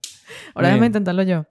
Ahora 0.53 0.67
déjame 0.69 0.87
intentarlo 0.87 1.23
yo. 1.23 1.45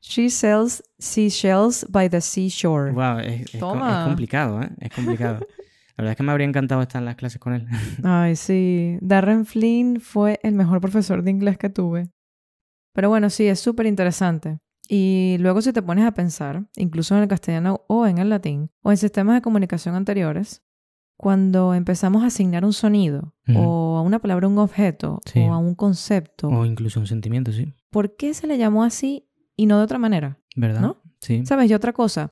She 0.00 0.30
sells 0.30 0.82
seashells 0.98 1.86
by 1.90 2.08
the 2.08 2.20
seashore. 2.20 2.90
Wow, 2.92 3.18
es, 3.18 3.42
es 3.42 3.50
co- 3.52 3.58
Toma. 3.72 4.00
es 4.00 4.04
complicado, 4.06 4.62
¿eh? 4.62 4.70
Es 4.80 4.90
complicado. 4.92 5.40
La 5.40 6.04
verdad 6.04 6.12
es 6.12 6.16
que 6.16 6.22
me 6.22 6.32
habría 6.32 6.46
encantado 6.48 6.80
estar 6.82 7.00
en 7.00 7.04
las 7.04 7.16
clases 7.16 7.38
con 7.38 7.52
él. 7.52 7.66
Ay, 8.02 8.34
sí. 8.34 8.96
Darren 9.02 9.44
Flynn 9.44 10.00
fue 10.00 10.40
el 10.42 10.54
mejor 10.54 10.80
profesor 10.80 11.22
de 11.22 11.30
inglés 11.30 11.58
que 11.58 11.68
tuve. 11.68 12.08
Pero 12.94 13.10
bueno, 13.10 13.28
sí, 13.30 13.46
es 13.46 13.60
súper 13.60 13.86
interesante. 13.86 14.58
Y 14.94 15.36
luego 15.38 15.62
si 15.62 15.72
te 15.72 15.80
pones 15.80 16.04
a 16.04 16.12
pensar, 16.12 16.66
incluso 16.76 17.16
en 17.16 17.22
el 17.22 17.28
castellano 17.28 17.80
o 17.88 18.06
en 18.06 18.18
el 18.18 18.28
latín, 18.28 18.70
o 18.82 18.90
en 18.90 18.98
sistemas 18.98 19.34
de 19.36 19.40
comunicación 19.40 19.94
anteriores, 19.94 20.62
cuando 21.16 21.72
empezamos 21.72 22.22
a 22.22 22.26
asignar 22.26 22.62
un 22.66 22.74
sonido, 22.74 23.34
o 23.56 23.96
a 23.96 24.02
una 24.02 24.18
palabra 24.18 24.48
un 24.48 24.58
objeto, 24.58 25.20
Sí. 25.24 25.40
o 25.40 25.54
a 25.54 25.56
un 25.56 25.74
concepto, 25.74 26.48
O 26.48 26.66
incluso 26.66 27.00
un 27.00 27.06
sentimiento, 27.06 27.52
sí. 27.52 27.72
¿por 27.90 28.16
qué 28.16 28.34
se 28.34 28.46
le 28.46 28.58
llamó 28.58 28.84
así 28.84 29.30
y 29.56 29.64
no 29.64 29.78
de 29.78 29.84
otra 29.84 29.96
manera? 29.98 30.38
¿Verdad? 30.56 30.82
¿No? 30.82 30.96
Sí. 31.20 31.46
¿Sabes? 31.46 31.70
Y 31.70 31.74
otra 31.74 31.94
cosa, 31.94 32.28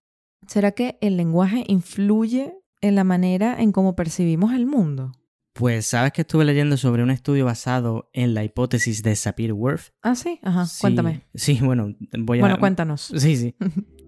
¿será 0.46 0.72
que 0.72 0.98
el 1.00 1.16
lenguaje 1.16 1.64
influye 1.66 2.58
en 2.82 2.94
la 2.94 3.04
manera 3.04 3.56
en 3.58 3.72
cómo 3.72 3.96
percibimos 3.96 4.52
el 4.52 4.66
mundo? 4.66 5.12
Pues 5.52 5.86
sabes 5.86 6.12
que 6.12 6.22
estuve 6.22 6.44
leyendo 6.44 6.76
sobre 6.76 7.02
un 7.02 7.10
estudio 7.10 7.44
basado 7.44 8.08
en 8.12 8.34
la 8.34 8.44
hipótesis 8.44 9.02
de 9.02 9.16
Sapir-Whorf. 9.16 9.90
Ah, 10.02 10.14
sí, 10.14 10.38
ajá, 10.42 10.66
Sí, 10.66 10.80
cuéntame. 10.80 11.26
Sí, 11.34 11.58
bueno, 11.60 11.94
voy 12.18 12.38
a... 12.38 12.42
Bueno, 12.42 12.58
cuéntanos. 12.58 13.12
Sí, 13.16 13.36
sí. 13.36 13.56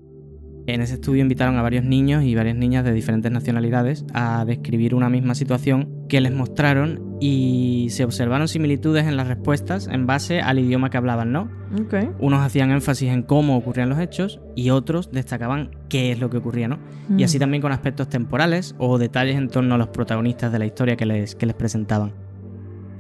En 0.66 0.80
ese 0.80 0.94
estudio 0.94 1.22
invitaron 1.22 1.56
a 1.56 1.62
varios 1.62 1.84
niños 1.84 2.22
y 2.24 2.34
varias 2.34 2.56
niñas 2.56 2.84
de 2.84 2.92
diferentes 2.92 3.32
nacionalidades 3.32 4.04
a 4.14 4.44
describir 4.44 4.94
una 4.94 5.08
misma 5.08 5.34
situación 5.34 5.88
que 6.08 6.20
les 6.20 6.32
mostraron 6.32 7.16
y 7.20 7.88
se 7.90 8.04
observaron 8.04 8.46
similitudes 8.48 9.06
en 9.06 9.16
las 9.16 9.26
respuestas 9.28 9.88
en 9.88 10.06
base 10.06 10.40
al 10.40 10.58
idioma 10.58 10.90
que 10.90 10.98
hablaban, 10.98 11.32
¿no? 11.32 11.50
Ok. 11.80 11.94
Unos 12.20 12.40
hacían 12.40 12.70
énfasis 12.70 13.10
en 13.10 13.22
cómo 13.22 13.56
ocurrían 13.56 13.88
los 13.88 13.98
hechos 13.98 14.40
y 14.54 14.70
otros 14.70 15.10
destacaban 15.10 15.70
qué 15.88 16.12
es 16.12 16.20
lo 16.20 16.30
que 16.30 16.36
ocurría, 16.36 16.68
¿no? 16.68 16.78
Y 17.16 17.24
así 17.24 17.38
Mm. 17.38 17.40
también 17.40 17.62
con 17.62 17.72
aspectos 17.72 18.08
temporales 18.08 18.74
o 18.78 18.98
detalles 18.98 19.36
en 19.36 19.48
torno 19.48 19.74
a 19.74 19.78
los 19.78 19.88
protagonistas 19.88 20.52
de 20.52 20.58
la 20.58 20.66
historia 20.66 20.96
que 20.96 21.06
les, 21.06 21.34
que 21.34 21.46
les 21.46 21.54
presentaban. 21.56 22.12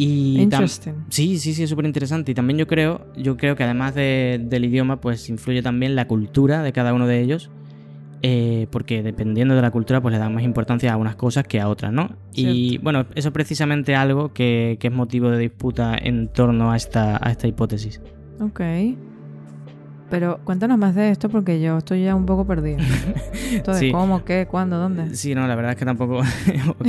Y. 0.04 0.40
Sí, 1.08 1.38
sí, 1.38 1.54
sí, 1.54 1.62
es 1.62 1.70
súper 1.70 1.84
interesante. 1.86 2.32
Y 2.32 2.34
también 2.34 2.58
yo 2.58 2.66
creo, 2.66 3.06
yo 3.16 3.36
creo 3.36 3.56
que 3.56 3.64
además 3.64 3.94
de- 3.94 4.40
del 4.42 4.64
idioma, 4.64 5.00
pues 5.00 5.28
influye 5.28 5.62
también 5.62 5.94
la 5.94 6.06
cultura 6.08 6.62
de 6.62 6.72
cada 6.72 6.92
uno 6.94 7.06
de 7.06 7.20
ellos. 7.20 7.50
eh, 8.24 8.68
porque 8.70 9.02
dependiendo 9.02 9.56
de 9.56 9.62
la 9.62 9.72
cultura, 9.72 10.00
pues 10.00 10.12
le 10.12 10.18
dan 10.20 10.32
más 10.32 10.44
importancia 10.44 10.92
a 10.92 10.96
unas 10.96 11.16
cosas 11.16 11.44
que 11.44 11.60
a 11.60 11.68
otras, 11.68 11.92
¿no? 11.92 12.08
Y 12.32 12.78
bueno, 12.78 13.04
eso 13.16 13.28
es 13.30 13.32
precisamente 13.34 13.96
algo 13.96 14.32
que, 14.32 14.76
que 14.78 14.86
es 14.86 14.92
motivo 14.94 15.28
de 15.30 15.38
disputa 15.38 15.96
en 16.00 16.28
torno 16.28 16.70
a 16.70 16.76
esta, 16.76 17.18
a 17.20 17.32
esta 17.32 17.48
hipótesis. 17.48 18.00
Ok. 18.40 18.60
Pero 20.12 20.40
cuéntanos 20.44 20.76
más 20.76 20.94
de 20.94 21.08
esto 21.08 21.30
porque 21.30 21.58
yo 21.58 21.78
estoy 21.78 22.04
ya 22.04 22.14
un 22.14 22.26
poco 22.26 22.46
perdida. 22.46 22.76
Esto 23.50 23.72
de 23.72 23.78
Sí. 23.78 23.90
cómo, 23.92 24.26
qué, 24.26 24.46
cuándo, 24.46 24.76
dónde. 24.78 25.16
Sí, 25.16 25.34
no, 25.34 25.46
la 25.46 25.54
verdad 25.54 25.72
es 25.72 25.78
que 25.78 25.86
tampoco. 25.86 26.18
ok, 26.78 26.86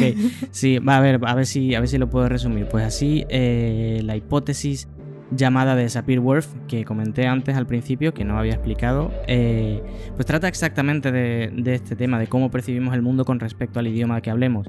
sí, 0.51 0.79
va 0.79 0.97
a 0.97 0.99
ver, 0.99 1.21
a 1.25 1.33
ver 1.33 1.45
si, 1.45 1.73
a 1.73 1.79
ver 1.79 1.87
si 1.87 1.97
lo 1.97 2.09
puedo 2.09 2.27
resumir. 2.27 2.67
Pues 2.67 2.83
así, 2.83 3.25
eh, 3.29 4.01
la 4.03 4.17
hipótesis 4.17 4.89
llamada 5.31 5.75
de 5.77 5.87
Sapir-Whorf, 5.87 6.47
que 6.67 6.83
comenté 6.83 7.25
antes 7.25 7.55
al 7.55 7.65
principio, 7.65 8.13
que 8.13 8.25
no 8.25 8.37
había 8.37 8.53
explicado, 8.55 9.09
eh, 9.27 9.81
pues 10.15 10.25
trata 10.25 10.49
exactamente 10.49 11.11
de, 11.13 11.49
de 11.55 11.75
este 11.75 11.95
tema, 11.95 12.19
de 12.19 12.27
cómo 12.27 12.51
percibimos 12.51 12.93
el 12.93 13.01
mundo 13.01 13.23
con 13.23 13.39
respecto 13.39 13.79
al 13.79 13.87
idioma 13.87 14.19
que 14.21 14.29
hablemos. 14.31 14.67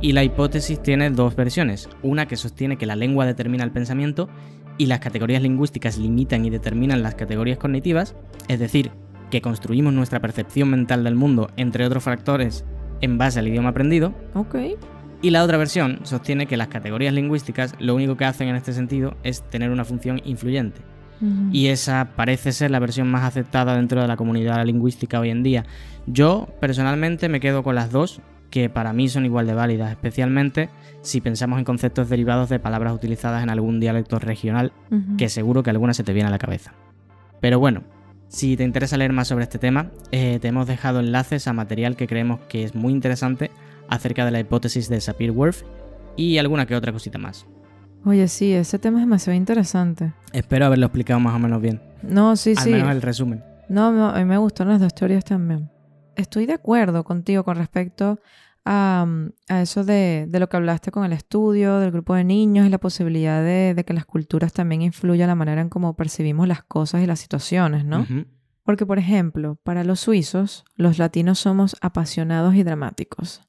Y 0.00 0.12
la 0.12 0.22
hipótesis 0.22 0.80
tiene 0.80 1.10
dos 1.10 1.34
versiones. 1.34 1.88
Una 2.04 2.26
que 2.26 2.36
sostiene 2.36 2.78
que 2.78 2.86
la 2.86 2.94
lengua 2.94 3.26
determina 3.26 3.64
el 3.64 3.72
pensamiento 3.72 4.28
y 4.78 4.86
las 4.86 5.00
categorías 5.00 5.42
lingüísticas 5.42 5.98
limitan 5.98 6.44
y 6.44 6.50
determinan 6.50 7.02
las 7.02 7.16
categorías 7.16 7.58
cognitivas, 7.58 8.14
es 8.48 8.58
decir, 8.58 8.90
que 9.30 9.42
construimos 9.42 9.92
nuestra 9.92 10.20
percepción 10.20 10.70
mental 10.70 11.04
del 11.04 11.14
mundo, 11.14 11.50
entre 11.56 11.84
otros 11.84 12.04
factores, 12.04 12.64
en 13.00 13.18
base 13.18 13.40
al 13.40 13.48
idioma 13.48 13.70
aprendido. 13.70 14.14
Ok. 14.34 14.56
Y 15.20 15.30
la 15.30 15.42
otra 15.42 15.58
versión 15.58 16.00
sostiene 16.04 16.46
que 16.46 16.56
las 16.56 16.68
categorías 16.68 17.12
lingüísticas 17.12 17.74
lo 17.80 17.94
único 17.94 18.16
que 18.16 18.24
hacen 18.24 18.48
en 18.48 18.56
este 18.56 18.72
sentido 18.72 19.16
es 19.24 19.42
tener 19.50 19.70
una 19.70 19.84
función 19.84 20.20
influyente. 20.24 20.80
Y 21.50 21.66
esa 21.66 22.12
parece 22.14 22.52
ser 22.52 22.70
la 22.70 22.78
versión 22.78 23.10
más 23.10 23.24
aceptada 23.24 23.74
dentro 23.74 24.00
de 24.00 24.06
la 24.06 24.16
comunidad 24.16 24.64
lingüística 24.64 25.18
hoy 25.18 25.30
en 25.30 25.42
día. 25.42 25.64
Yo 26.06 26.46
personalmente 26.60 27.28
me 27.28 27.40
quedo 27.40 27.64
con 27.64 27.74
las 27.74 27.90
dos, 27.90 28.20
que 28.50 28.68
para 28.70 28.92
mí 28.92 29.08
son 29.08 29.24
igual 29.24 29.46
de 29.46 29.54
válidas, 29.54 29.90
especialmente 29.90 30.70
si 31.02 31.20
pensamos 31.20 31.58
en 31.58 31.64
conceptos 31.64 32.08
derivados 32.08 32.48
de 32.48 32.58
palabras 32.58 32.94
utilizadas 32.94 33.42
en 33.42 33.50
algún 33.50 33.80
dialecto 33.80 34.18
regional, 34.18 34.72
que 35.16 35.28
seguro 35.28 35.62
que 35.62 35.70
alguna 35.70 35.94
se 35.94 36.04
te 36.04 36.12
viene 36.12 36.28
a 36.28 36.32
la 36.32 36.38
cabeza. 36.38 36.72
Pero 37.40 37.58
bueno, 37.58 37.82
si 38.28 38.56
te 38.56 38.64
interesa 38.64 38.96
leer 38.96 39.12
más 39.12 39.28
sobre 39.28 39.44
este 39.44 39.58
tema, 39.58 39.90
eh, 40.12 40.38
te 40.40 40.48
hemos 40.48 40.66
dejado 40.66 41.00
enlaces 41.00 41.46
a 41.46 41.52
material 41.52 41.96
que 41.96 42.06
creemos 42.06 42.40
que 42.48 42.64
es 42.64 42.74
muy 42.74 42.92
interesante 42.92 43.50
acerca 43.88 44.24
de 44.24 44.30
la 44.32 44.40
hipótesis 44.40 44.88
de 44.88 45.00
Sapir-Whorf 45.00 45.62
y 46.16 46.38
alguna 46.38 46.66
que 46.66 46.74
otra 46.74 46.92
cosita 46.92 47.18
más. 47.18 47.46
Oye, 48.04 48.28
sí, 48.28 48.52
ese 48.52 48.78
tema 48.78 48.98
es 48.98 49.02
demasiado 49.06 49.36
interesante. 49.36 50.12
Espero 50.32 50.66
haberlo 50.66 50.86
explicado 50.86 51.20
más 51.20 51.34
o 51.34 51.38
menos 51.38 51.60
bien. 51.60 51.80
No, 52.02 52.36
sí, 52.36 52.54
Al 52.56 52.64
sí. 52.64 52.70
menos 52.70 52.90
el 52.90 53.02
resumen. 53.02 53.42
No, 53.68 53.92
no, 53.92 54.08
a 54.08 54.18
mí 54.18 54.24
me 54.24 54.38
gustaron 54.38 54.72
las 54.74 54.80
dos 54.82 54.94
teorías 54.94 55.24
también. 55.24 55.68
Estoy 56.18 56.46
de 56.46 56.54
acuerdo 56.54 57.04
contigo 57.04 57.44
con 57.44 57.56
respecto 57.56 58.18
a, 58.64 59.06
mm, 59.06 59.28
a 59.48 59.62
eso 59.62 59.84
de, 59.84 60.26
de 60.28 60.40
lo 60.40 60.48
que 60.48 60.56
hablaste 60.56 60.90
con 60.90 61.04
el 61.04 61.12
estudio, 61.12 61.78
del 61.78 61.92
grupo 61.92 62.14
de 62.16 62.24
niños 62.24 62.66
y 62.66 62.70
la 62.70 62.78
posibilidad 62.78 63.40
de, 63.42 63.72
de 63.72 63.84
que 63.84 63.94
las 63.94 64.04
culturas 64.04 64.52
también 64.52 64.82
influyan 64.82 65.28
la 65.28 65.36
manera 65.36 65.60
en 65.60 65.68
cómo 65.68 65.94
percibimos 65.94 66.48
las 66.48 66.64
cosas 66.64 67.02
y 67.02 67.06
las 67.06 67.20
situaciones, 67.20 67.84
¿no? 67.84 68.04
Porque, 68.64 68.84
por 68.84 68.98
ejemplo, 68.98 69.58
para 69.62 69.84
los 69.84 70.00
suizos, 70.00 70.64
los 70.74 70.98
latinos 70.98 71.38
somos 71.38 71.76
apasionados 71.80 72.56
y 72.56 72.64
dramáticos. 72.64 73.40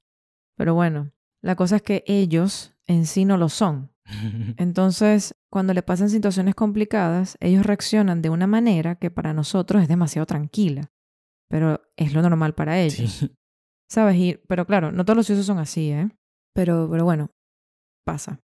Pero 0.55 0.75
bueno, 0.75 1.11
la 1.41 1.55
cosa 1.55 1.77
es 1.77 1.81
que 1.81 2.03
ellos 2.05 2.75
en 2.85 3.07
sí 3.07 3.25
no 3.25 3.35
lo 3.38 3.49
son. 3.49 3.91
Entonces, 4.57 5.35
cuando 5.49 5.73
le 5.73 5.81
pasan 5.81 6.09
situaciones 6.11 6.53
complicadas, 6.53 7.35
ellos 7.41 7.65
reaccionan 7.65 8.21
de 8.21 8.29
una 8.29 8.45
manera 8.45 8.95
que 8.95 9.09
para 9.09 9.33
nosotros 9.33 9.81
es 9.81 9.88
demasiado 9.88 10.27
tranquila. 10.27 10.91
Pero 11.49 11.81
es 11.97 12.13
lo 12.13 12.21
normal 12.21 12.53
para 12.55 12.79
ellos. 12.79 13.11
Sí. 13.11 13.31
¿Sabes? 13.89 14.15
Y, 14.17 14.39
pero 14.47 14.65
claro, 14.65 14.91
no 14.91 15.03
todos 15.03 15.17
los 15.17 15.25
suizos 15.27 15.45
son 15.45 15.57
así, 15.57 15.91
¿eh? 15.91 16.09
Pero, 16.53 16.87
pero 16.91 17.03
bueno, 17.05 17.31
pasa. 18.05 18.39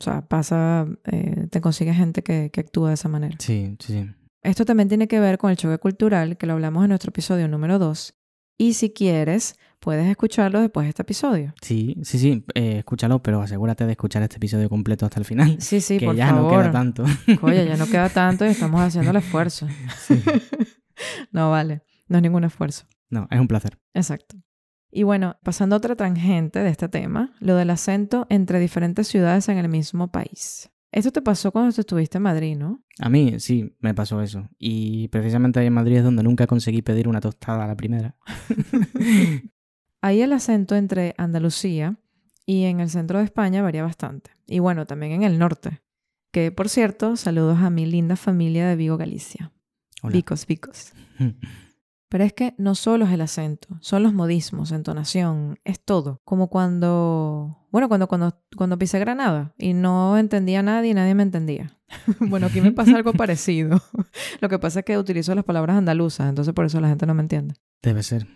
O 0.00 0.04
sea, 0.04 0.26
pasa, 0.26 0.86
eh, 1.04 1.46
te 1.50 1.60
consigues 1.60 1.96
gente 1.96 2.22
que, 2.22 2.50
que 2.52 2.60
actúa 2.60 2.88
de 2.88 2.94
esa 2.94 3.08
manera. 3.08 3.36
sí, 3.40 3.76
sí, 3.80 3.92
sí. 3.92 4.10
Esto 4.42 4.66
también 4.66 4.88
tiene 4.90 5.08
que 5.08 5.20
ver 5.20 5.38
con 5.38 5.50
el 5.50 5.56
choque 5.56 5.78
cultural, 5.78 6.36
que 6.36 6.46
lo 6.46 6.52
hablamos 6.52 6.84
en 6.84 6.90
nuestro 6.90 7.08
episodio 7.08 7.48
número 7.48 7.78
2. 7.78 8.14
Y 8.58 8.74
si 8.74 8.90
quieres, 8.90 9.58
puedes 9.80 10.06
escucharlo 10.06 10.60
después 10.60 10.84
de 10.84 10.90
este 10.90 11.00
episodio. 11.02 11.54
Sí, 11.62 11.96
sí, 12.02 12.18
sí, 12.18 12.44
eh, 12.54 12.78
escúchalo, 12.80 13.22
pero 13.22 13.40
asegúrate 13.40 13.86
de 13.86 13.92
escuchar 13.92 14.22
este 14.22 14.36
episodio 14.36 14.68
completo 14.68 15.06
hasta 15.06 15.18
el 15.18 15.24
final. 15.24 15.56
Sí, 15.62 15.80
sí, 15.80 15.98
que 15.98 16.04
por 16.06 16.14
ya 16.14 16.28
favor. 16.28 16.52
no 16.52 16.58
queda 16.60 16.70
tanto. 16.70 17.04
Oye, 17.40 17.66
ya 17.66 17.76
no 17.78 17.86
queda 17.86 18.10
tanto 18.10 18.44
y 18.44 18.48
estamos 18.50 18.80
haciendo 18.82 19.10
el 19.12 19.16
esfuerzo. 19.24 19.66
no, 21.32 21.50
vale. 21.50 21.82
No 22.08 22.18
es 22.18 22.22
ningún 22.22 22.44
esfuerzo. 22.44 22.86
No, 23.10 23.28
es 23.30 23.40
un 23.40 23.48
placer. 23.48 23.78
Exacto. 23.92 24.36
Y 24.90 25.02
bueno, 25.02 25.36
pasando 25.42 25.74
a 25.74 25.78
otra 25.78 25.96
tangente 25.96 26.60
de 26.60 26.70
este 26.70 26.88
tema, 26.88 27.34
lo 27.40 27.56
del 27.56 27.70
acento 27.70 28.26
entre 28.30 28.60
diferentes 28.60 29.08
ciudades 29.08 29.48
en 29.48 29.58
el 29.58 29.68
mismo 29.68 30.08
país. 30.08 30.70
Esto 30.92 31.10
te 31.10 31.22
pasó 31.22 31.50
cuando 31.50 31.70
estuviste 31.70 32.18
en 32.18 32.22
Madrid, 32.22 32.56
¿no? 32.56 32.84
A 33.00 33.08
mí 33.08 33.40
sí, 33.40 33.76
me 33.80 33.94
pasó 33.94 34.22
eso. 34.22 34.48
Y 34.58 35.08
precisamente 35.08 35.58
ahí 35.58 35.66
en 35.66 35.72
Madrid 35.72 35.96
es 35.96 36.04
donde 36.04 36.22
nunca 36.22 36.46
conseguí 36.46 36.82
pedir 36.82 37.08
una 37.08 37.20
tostada 37.20 37.64
a 37.64 37.66
la 37.66 37.76
primera. 37.76 38.16
Ahí 40.04 40.20
el 40.20 40.34
acento 40.34 40.76
entre 40.76 41.14
Andalucía 41.16 41.96
y 42.44 42.64
en 42.64 42.80
el 42.80 42.90
centro 42.90 43.18
de 43.18 43.24
España 43.24 43.62
varía 43.62 43.82
bastante. 43.82 44.32
Y 44.46 44.58
bueno, 44.58 44.86
también 44.86 45.12
en 45.12 45.22
el 45.22 45.38
norte. 45.38 45.80
Que, 46.30 46.52
por 46.52 46.68
cierto, 46.68 47.16
saludos 47.16 47.60
a 47.60 47.70
mi 47.70 47.86
linda 47.86 48.14
familia 48.14 48.68
de 48.68 48.76
Vigo, 48.76 48.98
Galicia. 48.98 49.50
Hola. 50.02 50.12
Vicos, 50.12 50.46
vicos. 50.46 50.92
Pero 52.14 52.22
es 52.22 52.32
que 52.32 52.54
no 52.58 52.76
solo 52.76 53.06
es 53.06 53.10
el 53.10 53.22
acento, 53.22 53.66
son 53.80 54.04
los 54.04 54.14
modismos, 54.14 54.70
entonación, 54.70 55.58
es 55.64 55.84
todo. 55.84 56.20
Como 56.22 56.48
cuando, 56.48 57.66
bueno, 57.72 57.88
cuando, 57.88 58.06
cuando, 58.06 58.40
cuando 58.56 58.78
pisé 58.78 59.00
Granada 59.00 59.52
y 59.58 59.72
no 59.72 60.16
entendía 60.16 60.60
a 60.60 60.62
nadie 60.62 60.92
y 60.92 60.94
nadie 60.94 61.16
me 61.16 61.24
entendía. 61.24 61.76
bueno, 62.20 62.46
aquí 62.46 62.60
me 62.60 62.70
pasa 62.70 62.94
algo 62.94 63.12
parecido. 63.14 63.82
Lo 64.40 64.48
que 64.48 64.60
pasa 64.60 64.78
es 64.78 64.84
que 64.84 64.96
utilizo 64.96 65.34
las 65.34 65.42
palabras 65.42 65.76
andaluzas, 65.76 66.28
entonces 66.28 66.54
por 66.54 66.66
eso 66.66 66.80
la 66.80 66.86
gente 66.86 67.04
no 67.04 67.14
me 67.14 67.22
entiende. 67.22 67.56
Debe 67.82 68.04
ser. 68.04 68.28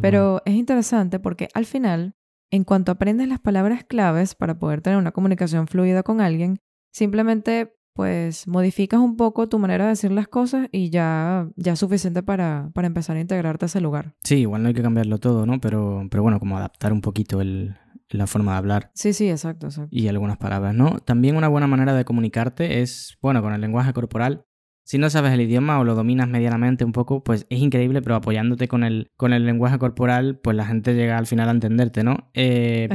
Pero 0.00 0.42
es 0.44 0.54
interesante 0.54 1.20
porque 1.20 1.50
al 1.54 1.66
final, 1.66 2.16
en 2.50 2.64
cuanto 2.64 2.90
aprendes 2.90 3.28
las 3.28 3.38
palabras 3.38 3.84
claves 3.84 4.34
para 4.34 4.58
poder 4.58 4.80
tener 4.80 4.98
una 4.98 5.12
comunicación 5.12 5.68
fluida 5.68 6.02
con 6.02 6.20
alguien, 6.20 6.58
simplemente 6.90 7.76
pues 7.92 8.46
modificas 8.48 9.00
un 9.00 9.16
poco 9.16 9.48
tu 9.48 9.58
manera 9.58 9.84
de 9.84 9.90
decir 9.90 10.10
las 10.12 10.28
cosas 10.28 10.68
y 10.72 10.90
ya, 10.90 11.48
ya 11.56 11.72
es 11.72 11.78
suficiente 11.78 12.22
para, 12.22 12.70
para 12.74 12.86
empezar 12.86 13.16
a 13.16 13.20
integrarte 13.20 13.64
a 13.64 13.66
ese 13.66 13.80
lugar. 13.80 14.14
Sí, 14.24 14.36
igual 14.36 14.62
no 14.62 14.68
hay 14.68 14.74
que 14.74 14.82
cambiarlo 14.82 15.18
todo, 15.18 15.46
¿no? 15.46 15.60
Pero, 15.60 16.06
pero 16.10 16.22
bueno, 16.22 16.38
como 16.40 16.56
adaptar 16.56 16.92
un 16.92 17.00
poquito 17.00 17.40
el- 17.40 17.76
la 18.08 18.26
forma 18.26 18.52
de 18.52 18.58
hablar 18.58 18.90
Sí, 18.94 19.12
sí, 19.12 19.30
exacto, 19.30 19.66
exacto. 19.68 19.88
y 19.96 20.08
algunas 20.08 20.36
palabras, 20.36 20.74
¿no? 20.74 20.98
También 20.98 21.36
una 21.36 21.46
buena 21.46 21.68
manera 21.68 21.94
de 21.94 22.04
comunicarte 22.04 22.80
es, 22.82 23.16
bueno, 23.22 23.40
con 23.42 23.52
el 23.52 23.60
lenguaje 23.60 23.92
corporal. 23.92 24.46
Si 24.82 24.98
no 24.98 25.08
sabes 25.10 25.32
el 25.32 25.40
idioma 25.42 25.78
o 25.78 25.84
lo 25.84 25.94
dominas 25.94 26.26
medianamente 26.26 26.84
un 26.84 26.90
poco, 26.90 27.22
pues 27.22 27.46
es 27.50 27.60
increíble, 27.60 28.02
pero 28.02 28.16
apoyándote 28.16 28.66
con 28.66 28.82
el, 28.82 29.12
con 29.16 29.32
el 29.32 29.46
lenguaje 29.46 29.78
corporal, 29.78 30.40
pues 30.42 30.56
la 30.56 30.64
gente 30.66 30.94
llega 30.94 31.16
al 31.18 31.28
final 31.28 31.48
a 31.48 31.52
entenderte, 31.52 32.02
¿no? 32.02 32.30
Eh, 32.34 32.88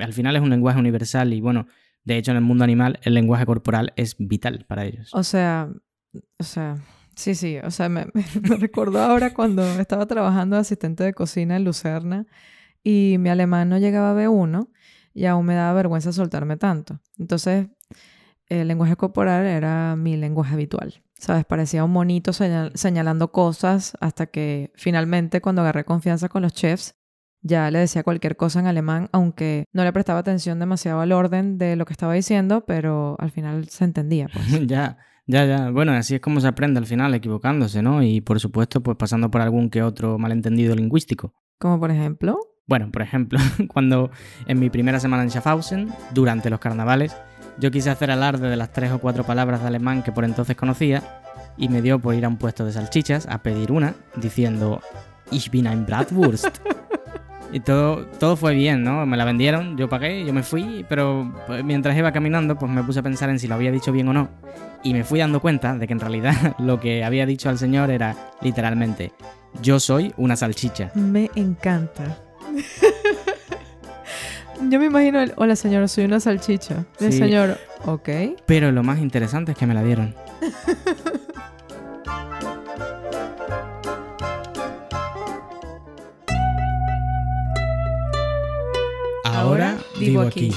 al 0.00 0.12
final 0.12 0.34
es 0.34 0.42
un 0.42 0.50
lenguaje 0.50 0.80
universal 0.80 1.32
y 1.32 1.40
bueno, 1.40 1.66
de 2.04 2.16
hecho 2.16 2.30
en 2.30 2.36
el 2.38 2.42
mundo 2.42 2.64
animal 2.64 2.98
el 3.02 3.14
lenguaje 3.14 3.46
corporal 3.46 3.92
es 3.96 4.16
vital 4.18 4.64
para 4.68 4.84
ellos. 4.84 5.10
O 5.14 5.22
sea, 5.22 5.68
o 6.38 6.44
sea, 6.44 6.78
sí, 7.14 7.34
sí, 7.34 7.58
o 7.58 7.70
sea, 7.70 7.88
me, 7.88 8.06
me, 8.14 8.98
ahora 9.00 9.32
cuando 9.34 9.62
estaba 9.80 10.06
trabajando 10.06 10.56
de 10.56 10.60
asistente 10.62 11.04
de 11.04 11.12
cocina 11.14 11.56
en 11.56 11.64
Lucerna 11.64 12.26
y 12.82 13.16
mi 13.18 13.28
alemán 13.28 13.68
no 13.68 13.78
llegaba 13.78 14.10
a 14.12 14.14
B1 14.14 14.68
y 15.12 15.26
aún 15.26 15.44
me 15.46 15.54
daba 15.54 15.72
vergüenza 15.74 16.12
soltarme 16.12 16.56
tanto. 16.56 17.00
Entonces, 17.18 17.66
el 18.46 18.68
lenguaje 18.68 18.96
corporal 18.96 19.44
era 19.46 19.96
mi 19.96 20.16
lenguaje 20.16 20.54
habitual. 20.54 21.02
¿Sabes? 21.18 21.44
Parecía 21.44 21.84
un 21.84 21.90
monito 21.92 22.32
señal- 22.32 22.72
señalando 22.74 23.30
cosas 23.30 23.92
hasta 24.00 24.26
que 24.26 24.72
finalmente 24.74 25.42
cuando 25.42 25.60
agarré 25.60 25.84
confianza 25.84 26.30
con 26.30 26.40
los 26.42 26.54
chefs, 26.54 26.94
ya 27.42 27.70
le 27.70 27.78
decía 27.78 28.02
cualquier 28.02 28.36
cosa 28.36 28.60
en 28.60 28.66
alemán, 28.66 29.08
aunque 29.12 29.64
no 29.72 29.84
le 29.84 29.92
prestaba 29.92 30.18
atención 30.18 30.58
demasiado 30.58 31.00
al 31.00 31.12
orden 31.12 31.58
de 31.58 31.76
lo 31.76 31.84
que 31.86 31.92
estaba 31.92 32.14
diciendo, 32.14 32.64
pero 32.66 33.16
al 33.18 33.30
final 33.30 33.68
se 33.68 33.84
entendía. 33.84 34.28
Pues. 34.32 34.66
ya, 34.66 34.98
ya, 35.26 35.44
ya. 35.44 35.70
Bueno, 35.70 35.92
así 35.92 36.16
es 36.16 36.20
como 36.20 36.40
se 36.40 36.48
aprende 36.48 36.78
al 36.78 36.86
final, 36.86 37.14
equivocándose, 37.14 37.82
¿no? 37.82 38.02
Y 38.02 38.20
por 38.20 38.40
supuesto, 38.40 38.82
pues 38.82 38.96
pasando 38.96 39.30
por 39.30 39.40
algún 39.40 39.70
que 39.70 39.82
otro 39.82 40.18
malentendido 40.18 40.74
lingüístico. 40.74 41.34
Como 41.58 41.78
por 41.78 41.90
ejemplo, 41.90 42.38
Bueno, 42.66 42.90
por 42.90 43.02
ejemplo, 43.02 43.38
cuando 43.68 44.10
en 44.46 44.58
mi 44.58 44.70
primera 44.70 45.00
semana 45.00 45.22
en 45.22 45.30
Schaffhausen, 45.30 45.88
durante 46.12 46.50
los 46.50 46.60
carnavales, 46.60 47.16
yo 47.58 47.70
quise 47.70 47.90
hacer 47.90 48.10
alarde 48.10 48.48
de 48.48 48.56
las 48.56 48.72
tres 48.72 48.92
o 48.92 48.98
cuatro 48.98 49.24
palabras 49.24 49.60
de 49.60 49.66
alemán 49.66 50.02
que 50.02 50.12
por 50.12 50.24
entonces 50.24 50.56
conocía 50.56 51.02
y 51.56 51.68
me 51.68 51.82
dio 51.82 51.98
por 51.98 52.14
ir 52.14 52.24
a 52.24 52.28
un 52.28 52.38
puesto 52.38 52.64
de 52.64 52.72
salchichas 52.72 53.26
a 53.26 53.42
pedir 53.42 53.72
una 53.72 53.94
diciendo 54.16 54.80
Ich 55.30 55.50
bin 55.50 55.66
ein 55.66 55.84
Bratwurst. 55.84 56.58
Y 57.52 57.60
todo, 57.60 58.06
todo 58.18 58.36
fue 58.36 58.54
bien, 58.54 58.84
¿no? 58.84 59.04
Me 59.06 59.16
la 59.16 59.24
vendieron, 59.24 59.76
yo 59.76 59.88
pagué, 59.88 60.24
yo 60.24 60.32
me 60.32 60.42
fui, 60.44 60.84
pero 60.88 61.32
pues, 61.48 61.64
mientras 61.64 61.96
iba 61.96 62.12
caminando, 62.12 62.56
pues 62.56 62.70
me 62.70 62.82
puse 62.84 63.00
a 63.00 63.02
pensar 63.02 63.28
en 63.30 63.38
si 63.40 63.48
lo 63.48 63.56
había 63.56 63.72
dicho 63.72 63.90
bien 63.90 64.08
o 64.08 64.12
no. 64.12 64.28
Y 64.84 64.92
me 64.94 65.02
fui 65.04 65.18
dando 65.18 65.40
cuenta 65.40 65.76
de 65.76 65.86
que 65.86 65.92
en 65.92 66.00
realidad 66.00 66.54
lo 66.58 66.78
que 66.80 67.02
había 67.04 67.26
dicho 67.26 67.48
al 67.48 67.58
señor 67.58 67.90
era 67.90 68.14
literalmente, 68.40 69.12
yo 69.62 69.80
soy 69.80 70.14
una 70.16 70.36
salchicha. 70.36 70.90
me 70.94 71.28
encanta. 71.34 72.18
Yo 74.68 74.78
me 74.78 74.86
imagino 74.86 75.20
el, 75.20 75.32
hola 75.36 75.56
señor, 75.56 75.88
soy 75.88 76.04
una 76.04 76.20
salchicha. 76.20 76.84
El 77.00 77.12
Sí. 77.12 77.18
señor, 77.18 77.56
ok. 77.86 78.08
Pero 78.46 78.70
lo 78.70 78.82
más 78.82 78.98
interesante 78.98 79.52
es 79.52 79.58
que 79.58 79.66
me 79.66 79.72
la 79.74 79.82
dieron. 79.82 80.14
Ahora 89.40 89.78
vivo 89.98 90.20
aquí. 90.20 90.52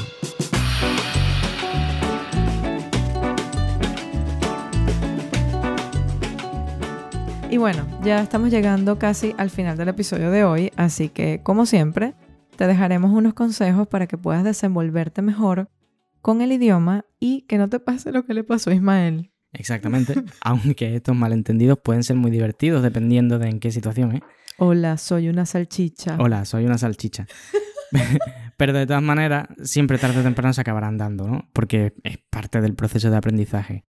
Y 7.50 7.56
bueno, 7.56 7.88
ya 8.04 8.22
estamos 8.22 8.50
llegando 8.50 9.00
casi 9.00 9.34
al 9.38 9.50
final 9.50 9.78
del 9.78 9.88
episodio 9.88 10.32
de 10.32 10.44
hoy, 10.44 10.74
así 10.76 11.08
que 11.08 11.40
como 11.44 11.66
siempre, 11.66 12.14
te 12.58 12.68
dejaremos 12.68 13.14
unos 13.14 13.34
consejos 13.34 13.88
para 13.88 14.06
que 14.06 14.18
puedas 14.18 14.44
desenvolverte 14.44 15.22
mejor 15.22 15.70
con 16.22 16.42
el 16.42 16.52
idioma 16.52 17.06
y 17.22 17.44
que 17.44 17.58
no 17.58 17.70
te 17.70 17.80
pase 17.80 18.12
lo 18.12 18.26
que 18.26 18.34
le 18.34 18.44
pasó 18.44 18.70
a 18.70 18.74
Ismael. 18.74 19.32
Exactamente. 19.54 20.14
Aunque 20.42 20.98
estos 20.98 21.16
malentendidos 21.16 21.80
pueden 21.82 22.04
ser 22.04 22.18
muy 22.18 22.32
divertidos 22.32 22.84
dependiendo 22.84 23.40
de 23.40 23.48
en 23.48 23.62
qué 23.62 23.72
situación, 23.72 24.18
¿eh? 24.18 24.24
Hola, 24.58 24.98
soy 24.98 25.30
una 25.30 25.46
salchicha. 25.46 26.18
Hola, 26.20 26.44
soy 26.44 26.66
una 26.66 26.78
salchicha. 26.78 27.28
Pero 28.58 28.74
de 28.74 28.86
todas 28.86 29.04
maneras, 29.04 29.48
siempre 29.64 29.98
tarde 29.98 30.20
o 30.20 30.24
temprano 30.24 30.54
se 30.54 30.62
acabarán 30.62 30.98
dando, 30.98 31.28
¿no? 31.28 31.50
Porque 31.54 31.94
es 32.04 32.18
parte 32.30 32.62
del 32.62 32.76
proceso 32.76 33.10
de 33.10 33.18
aprendizaje. 33.18 33.86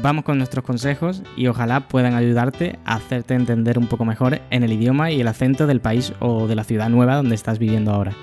Vamos 0.00 0.24
con 0.24 0.38
nuestros 0.38 0.64
consejos 0.64 1.22
y 1.36 1.48
ojalá 1.48 1.88
puedan 1.88 2.14
ayudarte 2.14 2.78
a 2.84 2.96
hacerte 2.96 3.34
entender 3.34 3.78
un 3.78 3.88
poco 3.88 4.04
mejor 4.04 4.40
en 4.50 4.62
el 4.62 4.72
idioma 4.72 5.10
y 5.10 5.20
el 5.20 5.26
acento 5.26 5.66
del 5.66 5.80
país 5.80 6.12
o 6.20 6.46
de 6.46 6.54
la 6.54 6.62
ciudad 6.62 6.88
nueva 6.88 7.16
donde 7.16 7.34
estás 7.34 7.58
viviendo 7.58 7.92
ahora. 7.92 8.14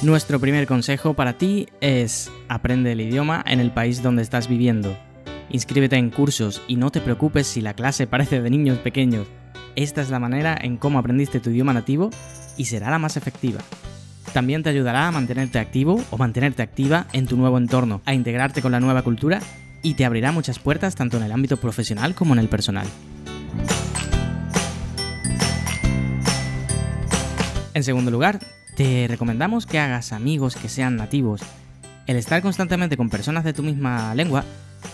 Nuestro 0.00 0.38
primer 0.38 0.66
consejo 0.66 1.14
para 1.14 1.32
ti 1.32 1.66
es 1.80 2.30
aprende 2.48 2.92
el 2.92 3.00
idioma 3.00 3.44
en 3.46 3.58
el 3.58 3.72
país 3.72 4.00
donde 4.00 4.22
estás 4.22 4.48
viviendo. 4.48 4.96
Inscríbete 5.50 5.96
en 5.96 6.10
cursos 6.10 6.62
y 6.68 6.76
no 6.76 6.90
te 6.90 7.00
preocupes 7.00 7.46
si 7.48 7.60
la 7.60 7.74
clase 7.74 8.06
parece 8.06 8.40
de 8.40 8.48
niños 8.48 8.78
pequeños. 8.78 9.26
Esta 9.76 10.00
es 10.00 10.10
la 10.10 10.18
manera 10.18 10.58
en 10.60 10.76
cómo 10.76 10.98
aprendiste 10.98 11.40
tu 11.40 11.50
idioma 11.50 11.72
nativo 11.72 12.10
y 12.56 12.66
será 12.66 12.90
la 12.90 12.98
más 12.98 13.16
efectiva. 13.16 13.60
También 14.32 14.62
te 14.62 14.70
ayudará 14.70 15.08
a 15.08 15.12
mantenerte 15.12 15.58
activo 15.58 16.02
o 16.10 16.18
mantenerte 16.18 16.62
activa 16.62 17.06
en 17.12 17.26
tu 17.26 17.36
nuevo 17.36 17.58
entorno, 17.58 18.02
a 18.04 18.14
integrarte 18.14 18.60
con 18.62 18.72
la 18.72 18.80
nueva 18.80 19.02
cultura 19.02 19.40
y 19.82 19.94
te 19.94 20.04
abrirá 20.04 20.32
muchas 20.32 20.58
puertas 20.58 20.94
tanto 20.94 21.16
en 21.16 21.22
el 21.22 21.32
ámbito 21.32 21.56
profesional 21.56 22.14
como 22.14 22.34
en 22.34 22.40
el 22.40 22.48
personal. 22.48 22.86
En 27.74 27.84
segundo 27.84 28.10
lugar, 28.10 28.40
te 28.76 29.06
recomendamos 29.08 29.66
que 29.66 29.78
hagas 29.78 30.12
amigos 30.12 30.56
que 30.56 30.68
sean 30.68 30.96
nativos. 30.96 31.42
El 32.06 32.16
estar 32.16 32.42
constantemente 32.42 32.96
con 32.96 33.08
personas 33.08 33.44
de 33.44 33.52
tu 33.52 33.62
misma 33.62 34.14
lengua 34.14 34.44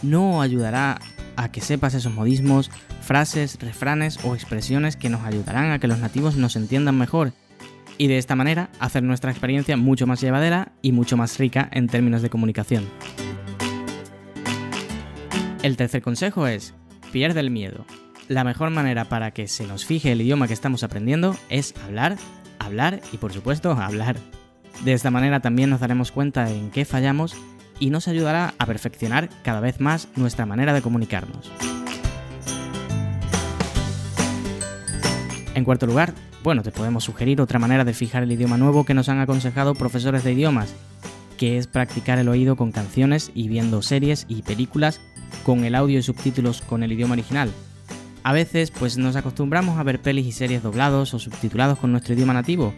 no 0.03 0.43
ayudará 0.43 1.01
a 1.37 1.51
que 1.51 1.61
sepas 1.61 1.95
esos 1.95 2.13
modismos, 2.13 2.71
frases, 3.01 3.59
refranes 3.61 4.19
o 4.25 4.35
expresiones 4.35 4.97
que 4.97 5.09
nos 5.09 5.23
ayudarán 5.25 5.71
a 5.71 5.79
que 5.79 5.89
los 5.89 5.99
nativos 5.99 6.37
nos 6.37 6.57
entiendan 6.57 6.99
mejor 6.99 7.33
y 7.99 8.09
de 8.09 8.19
esta 8.19 8.37
manera 8.37 8.71
hacer 8.81 9.03
nuestra 9.03 9.31
experiencia 9.31 9.77
mucho 9.77 10.07
más 10.07 10.21
llevadera 10.21 10.73
y 10.83 10.93
mucho 10.93 11.17
más 11.17 11.39
rica 11.39 11.69
en 11.73 11.87
términos 11.87 12.23
de 12.23 12.31
comunicación. 12.31 12.89
El 15.63 15.77
tercer 15.77 16.03
consejo 16.03 16.47
es, 16.47 16.75
pierde 17.13 17.41
el 17.41 17.51
miedo. 17.51 17.87
La 18.29 18.45
mejor 18.45 18.71
manera 18.71 19.07
para 19.07 19.31
que 19.33 19.49
se 19.49 19.67
nos 19.67 19.85
fije 19.85 20.13
el 20.13 20.21
idioma 20.21 20.47
que 20.47 20.55
estamos 20.55 20.83
aprendiendo 20.83 21.37
es 21.49 21.75
hablar, 21.85 22.17
hablar 22.59 23.01
y 23.13 23.19
por 23.19 23.33
supuesto 23.33 23.73
hablar. 23.73 24.17
De 24.85 24.93
esta 24.93 25.11
manera 25.11 25.41
también 25.41 25.71
nos 25.71 25.81
daremos 25.81 26.11
cuenta 26.11 26.51
en 26.51 26.71
qué 26.71 26.85
fallamos 26.85 27.37
y 27.79 27.91
nos 27.91 28.09
ayudará 28.09 28.55
a 28.59 28.67
perfeccionar 28.67 29.29
cada 29.43 29.61
vez 29.61 29.81
más 29.81 30.09
nuestra 30.17 30.47
manera 30.47 30.73
de 30.73 30.83
comunicarnos. 30.83 31.51
En 35.55 35.65
cuarto 35.65 35.87
lugar, 35.87 36.15
bueno, 36.43 36.63
te 36.63 36.73
podemos 36.73 37.05
sugerir 37.05 37.41
otra 37.41 37.59
manera 37.59 37.85
de 37.85 37.95
fijar 37.95 38.23
el 38.23 38.33
idioma 38.33 38.59
nuevo 38.59 38.85
que 38.85 38.95
nos 38.95 39.09
han 39.09 39.21
aconsejado 39.21 39.75
profesores 39.75 40.25
de 40.25 40.33
idiomas, 40.33 40.75
que 41.39 41.59
es 41.59 41.67
practicar 41.67 42.19
el 42.19 42.29
oído 42.29 42.57
con 42.57 42.73
canciones 42.73 43.31
y 43.35 43.49
viendo 43.49 43.81
series 43.83 44.27
y 44.29 44.43
películas 44.43 45.01
con 45.45 45.65
el 45.65 45.75
audio 45.75 45.99
y 45.99 46.03
subtítulos 46.03 46.61
con 46.61 46.83
el 46.83 46.93
idioma 46.93 47.15
original. 47.15 47.51
A 48.25 48.33
veces, 48.33 48.71
pues 48.71 48.97
nos 48.97 49.17
acostumbramos 49.17 49.79
a 49.79 49.83
ver 49.83 50.01
pelis 50.01 50.27
y 50.27 50.33
series 50.33 50.63
doblados 50.63 51.15
o 51.15 51.19
subtitulados 51.19 51.79
con 51.79 51.93
nuestro 51.93 52.15
idioma 52.15 52.33
nativo. 52.33 52.75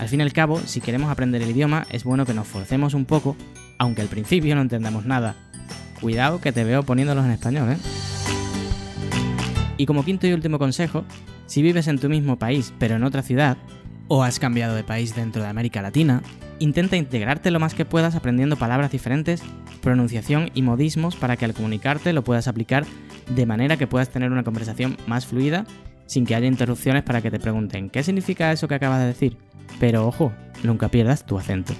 Al 0.00 0.08
fin 0.08 0.20
y 0.20 0.22
al 0.22 0.32
cabo, 0.32 0.58
si 0.64 0.80
queremos 0.80 1.10
aprender 1.10 1.42
el 1.42 1.50
idioma, 1.50 1.86
es 1.90 2.04
bueno 2.04 2.24
que 2.24 2.32
nos 2.32 2.48
forcemos 2.48 2.94
un 2.94 3.04
poco, 3.04 3.36
aunque 3.76 4.00
al 4.00 4.08
principio 4.08 4.54
no 4.54 4.62
entendamos 4.62 5.04
nada. 5.04 5.36
Cuidado 6.00 6.40
que 6.40 6.52
te 6.52 6.64
veo 6.64 6.82
poniéndolos 6.82 7.26
en 7.26 7.32
español, 7.32 7.72
¿eh? 7.72 7.76
Y 9.76 9.84
como 9.84 10.02
quinto 10.02 10.26
y 10.26 10.32
último 10.32 10.58
consejo, 10.58 11.04
si 11.44 11.60
vives 11.60 11.86
en 11.86 11.98
tu 11.98 12.08
mismo 12.08 12.38
país 12.38 12.72
pero 12.78 12.96
en 12.96 13.04
otra 13.04 13.22
ciudad, 13.22 13.58
o 14.08 14.24
has 14.24 14.38
cambiado 14.38 14.74
de 14.74 14.84
país 14.84 15.14
dentro 15.14 15.42
de 15.42 15.48
América 15.48 15.82
Latina, 15.82 16.22
Intenta 16.60 16.98
integrarte 16.98 17.50
lo 17.50 17.58
más 17.58 17.72
que 17.72 17.86
puedas 17.86 18.14
aprendiendo 18.14 18.54
palabras 18.56 18.92
diferentes, 18.92 19.42
pronunciación 19.80 20.50
y 20.52 20.60
modismos 20.60 21.16
para 21.16 21.38
que 21.38 21.46
al 21.46 21.54
comunicarte 21.54 22.12
lo 22.12 22.22
puedas 22.22 22.48
aplicar 22.48 22.84
de 23.34 23.46
manera 23.46 23.78
que 23.78 23.86
puedas 23.86 24.10
tener 24.10 24.30
una 24.30 24.44
conversación 24.44 24.98
más 25.06 25.24
fluida 25.24 25.64
sin 26.10 26.26
que 26.26 26.34
haya 26.34 26.48
interrupciones 26.48 27.04
para 27.04 27.22
que 27.22 27.30
te 27.30 27.38
pregunten 27.38 27.88
¿qué 27.88 28.02
significa 28.02 28.50
eso 28.50 28.66
que 28.66 28.74
acabas 28.74 28.98
de 28.98 29.06
decir? 29.06 29.36
Pero 29.78 30.08
ojo, 30.08 30.32
nunca 30.64 30.88
pierdas 30.88 31.24
tu 31.24 31.38
acento. 31.38 31.72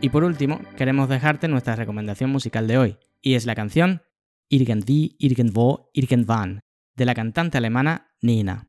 Y 0.00 0.08
por 0.08 0.24
último, 0.24 0.60
queremos 0.76 1.08
dejarte 1.08 1.46
nuestra 1.46 1.76
recomendación 1.76 2.30
musical 2.30 2.66
de 2.66 2.78
hoy, 2.78 2.96
y 3.20 3.34
es 3.34 3.46
la 3.46 3.54
canción 3.54 4.02
Irgendwie, 4.48 5.14
Irgendwo, 5.20 5.88
Irgendwann, 5.94 6.58
de 6.96 7.04
la 7.04 7.14
cantante 7.14 7.58
alemana 7.58 8.08
Nina. 8.20 8.68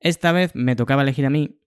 Esta 0.00 0.32
vez 0.32 0.54
me 0.54 0.76
tocaba 0.76 1.02
elegir 1.02 1.26
a 1.26 1.30
mí, 1.30 1.60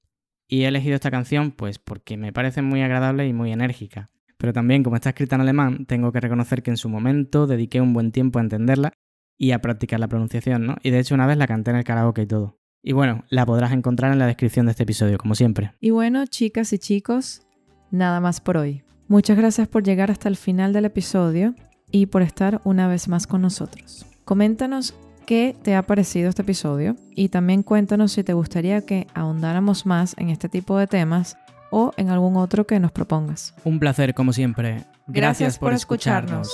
y 0.48 0.64
he 0.64 0.68
elegido 0.68 0.96
esta 0.96 1.12
canción 1.12 1.52
pues 1.52 1.78
porque 1.78 2.18
me 2.18 2.34
parece 2.34 2.64
muy 2.64 2.82
agradable 2.82 3.28
y 3.28 3.34
muy 3.34 3.52
enérgica. 3.52 4.10
Pero 4.41 4.54
también, 4.54 4.82
como 4.82 4.95
está 4.95 5.10
escrita 5.10 5.36
en 5.36 5.41
alemán, 5.41 5.86
tengo 5.86 6.12
que 6.12 6.19
reconocer 6.19 6.63
que 6.63 6.71
en 6.71 6.77
su 6.77 6.89
momento 6.89 7.45
dediqué 7.45 7.80
un 7.80 7.93
buen 7.93 8.12
tiempo 8.12 8.39
a 8.39 8.41
entenderla 8.41 8.91
y 9.38 9.51
a 9.51 9.60
practicar 9.60 9.99
la 9.99 10.08
pronunciación, 10.08 10.65
¿no? 10.65 10.77
Y 10.82 10.89
de 10.89 10.97
hecho 10.97 11.13
una 11.13 11.27
vez 11.27 11.38
la 11.38 11.45
canté 11.45 11.69
en 11.69 11.77
el 11.77 11.84
karaoke 11.84 12.23
y 12.23 12.25
todo. 12.25 12.58
Y 12.82 12.93
bueno, 12.93 13.23
la 13.30 13.45
podrás 13.45 13.71
encontrar 13.71 14.12
en 14.12 14.17
la 14.17 14.25
descripción 14.25 14.65
de 14.65 14.71
este 14.71 14.82
episodio, 14.82 15.19
como 15.19 15.36
siempre. 15.36 15.73
Y 15.80 15.91
bueno, 15.91 16.25
chicas 16.25 16.73
y 16.73 16.80
chicos, 16.80 17.43
nada 17.91 18.19
más 18.19 18.41
por 18.41 18.58
hoy. 18.58 18.82
Muchas 19.08 19.38
gracias 19.38 19.67
por 19.67 19.84
llegar 19.84 20.10
hasta 20.10 20.27
el 20.27 20.38
final 20.38 20.73
del 20.73 20.86
episodio 20.86 21.54
y 21.91 22.08
por 22.08 22.23
estar 22.23 22.62
una 22.63 22.88
vez 22.88 23.08
más 23.08 23.27
con 23.27 23.43
nosotros. 23.43 24.08
Coméntanos 24.25 24.95
qué 25.27 25.56
te 25.62 25.75
ha 25.75 25.84
parecido 25.84 26.30
este 26.30 26.41
episodio 26.41 26.95
y 27.15 27.30
también 27.30 27.62
cuéntanos 27.62 28.13
si 28.13 28.23
te 28.23 28.34
gustaría 28.34 28.82
que 28.88 29.06
ahondáramos 29.13 29.86
más 29.86 30.15
en 30.17 30.30
este 30.30 30.49
tipo 30.49 30.80
de 30.80 30.88
temas 30.88 31.38
o 31.72 31.92
en 31.98 32.10
algún 32.10 32.38
otro 32.38 32.68
que 32.68 32.80
nos 32.80 32.92
propongas. 32.92 33.56
Un 33.64 33.80
placer, 33.80 34.14
como 34.14 34.34
siempre. 34.34 34.86
Gracias, 35.08 35.58
por, 35.58 35.74
escucharnos. 35.74 36.54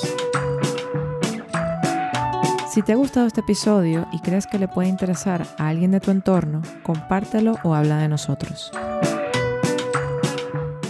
Si 2.69 2.81
te 2.83 2.93
ha 2.93 2.95
gustado 2.95 3.27
este 3.27 3.41
episodio 3.41 4.07
y 4.13 4.19
crees 4.19 4.47
que 4.47 4.59
le 4.59 4.67
puede 4.67 4.87
interesar 4.87 5.47
a 5.57 5.67
alguien 5.67 5.91
de 5.91 5.99
tu 5.99 6.11
entorno, 6.11 6.61
compártelo 6.83 7.57
o 7.63 7.73
habla 7.73 7.97
de 7.97 8.07
nosotros. 8.07 8.71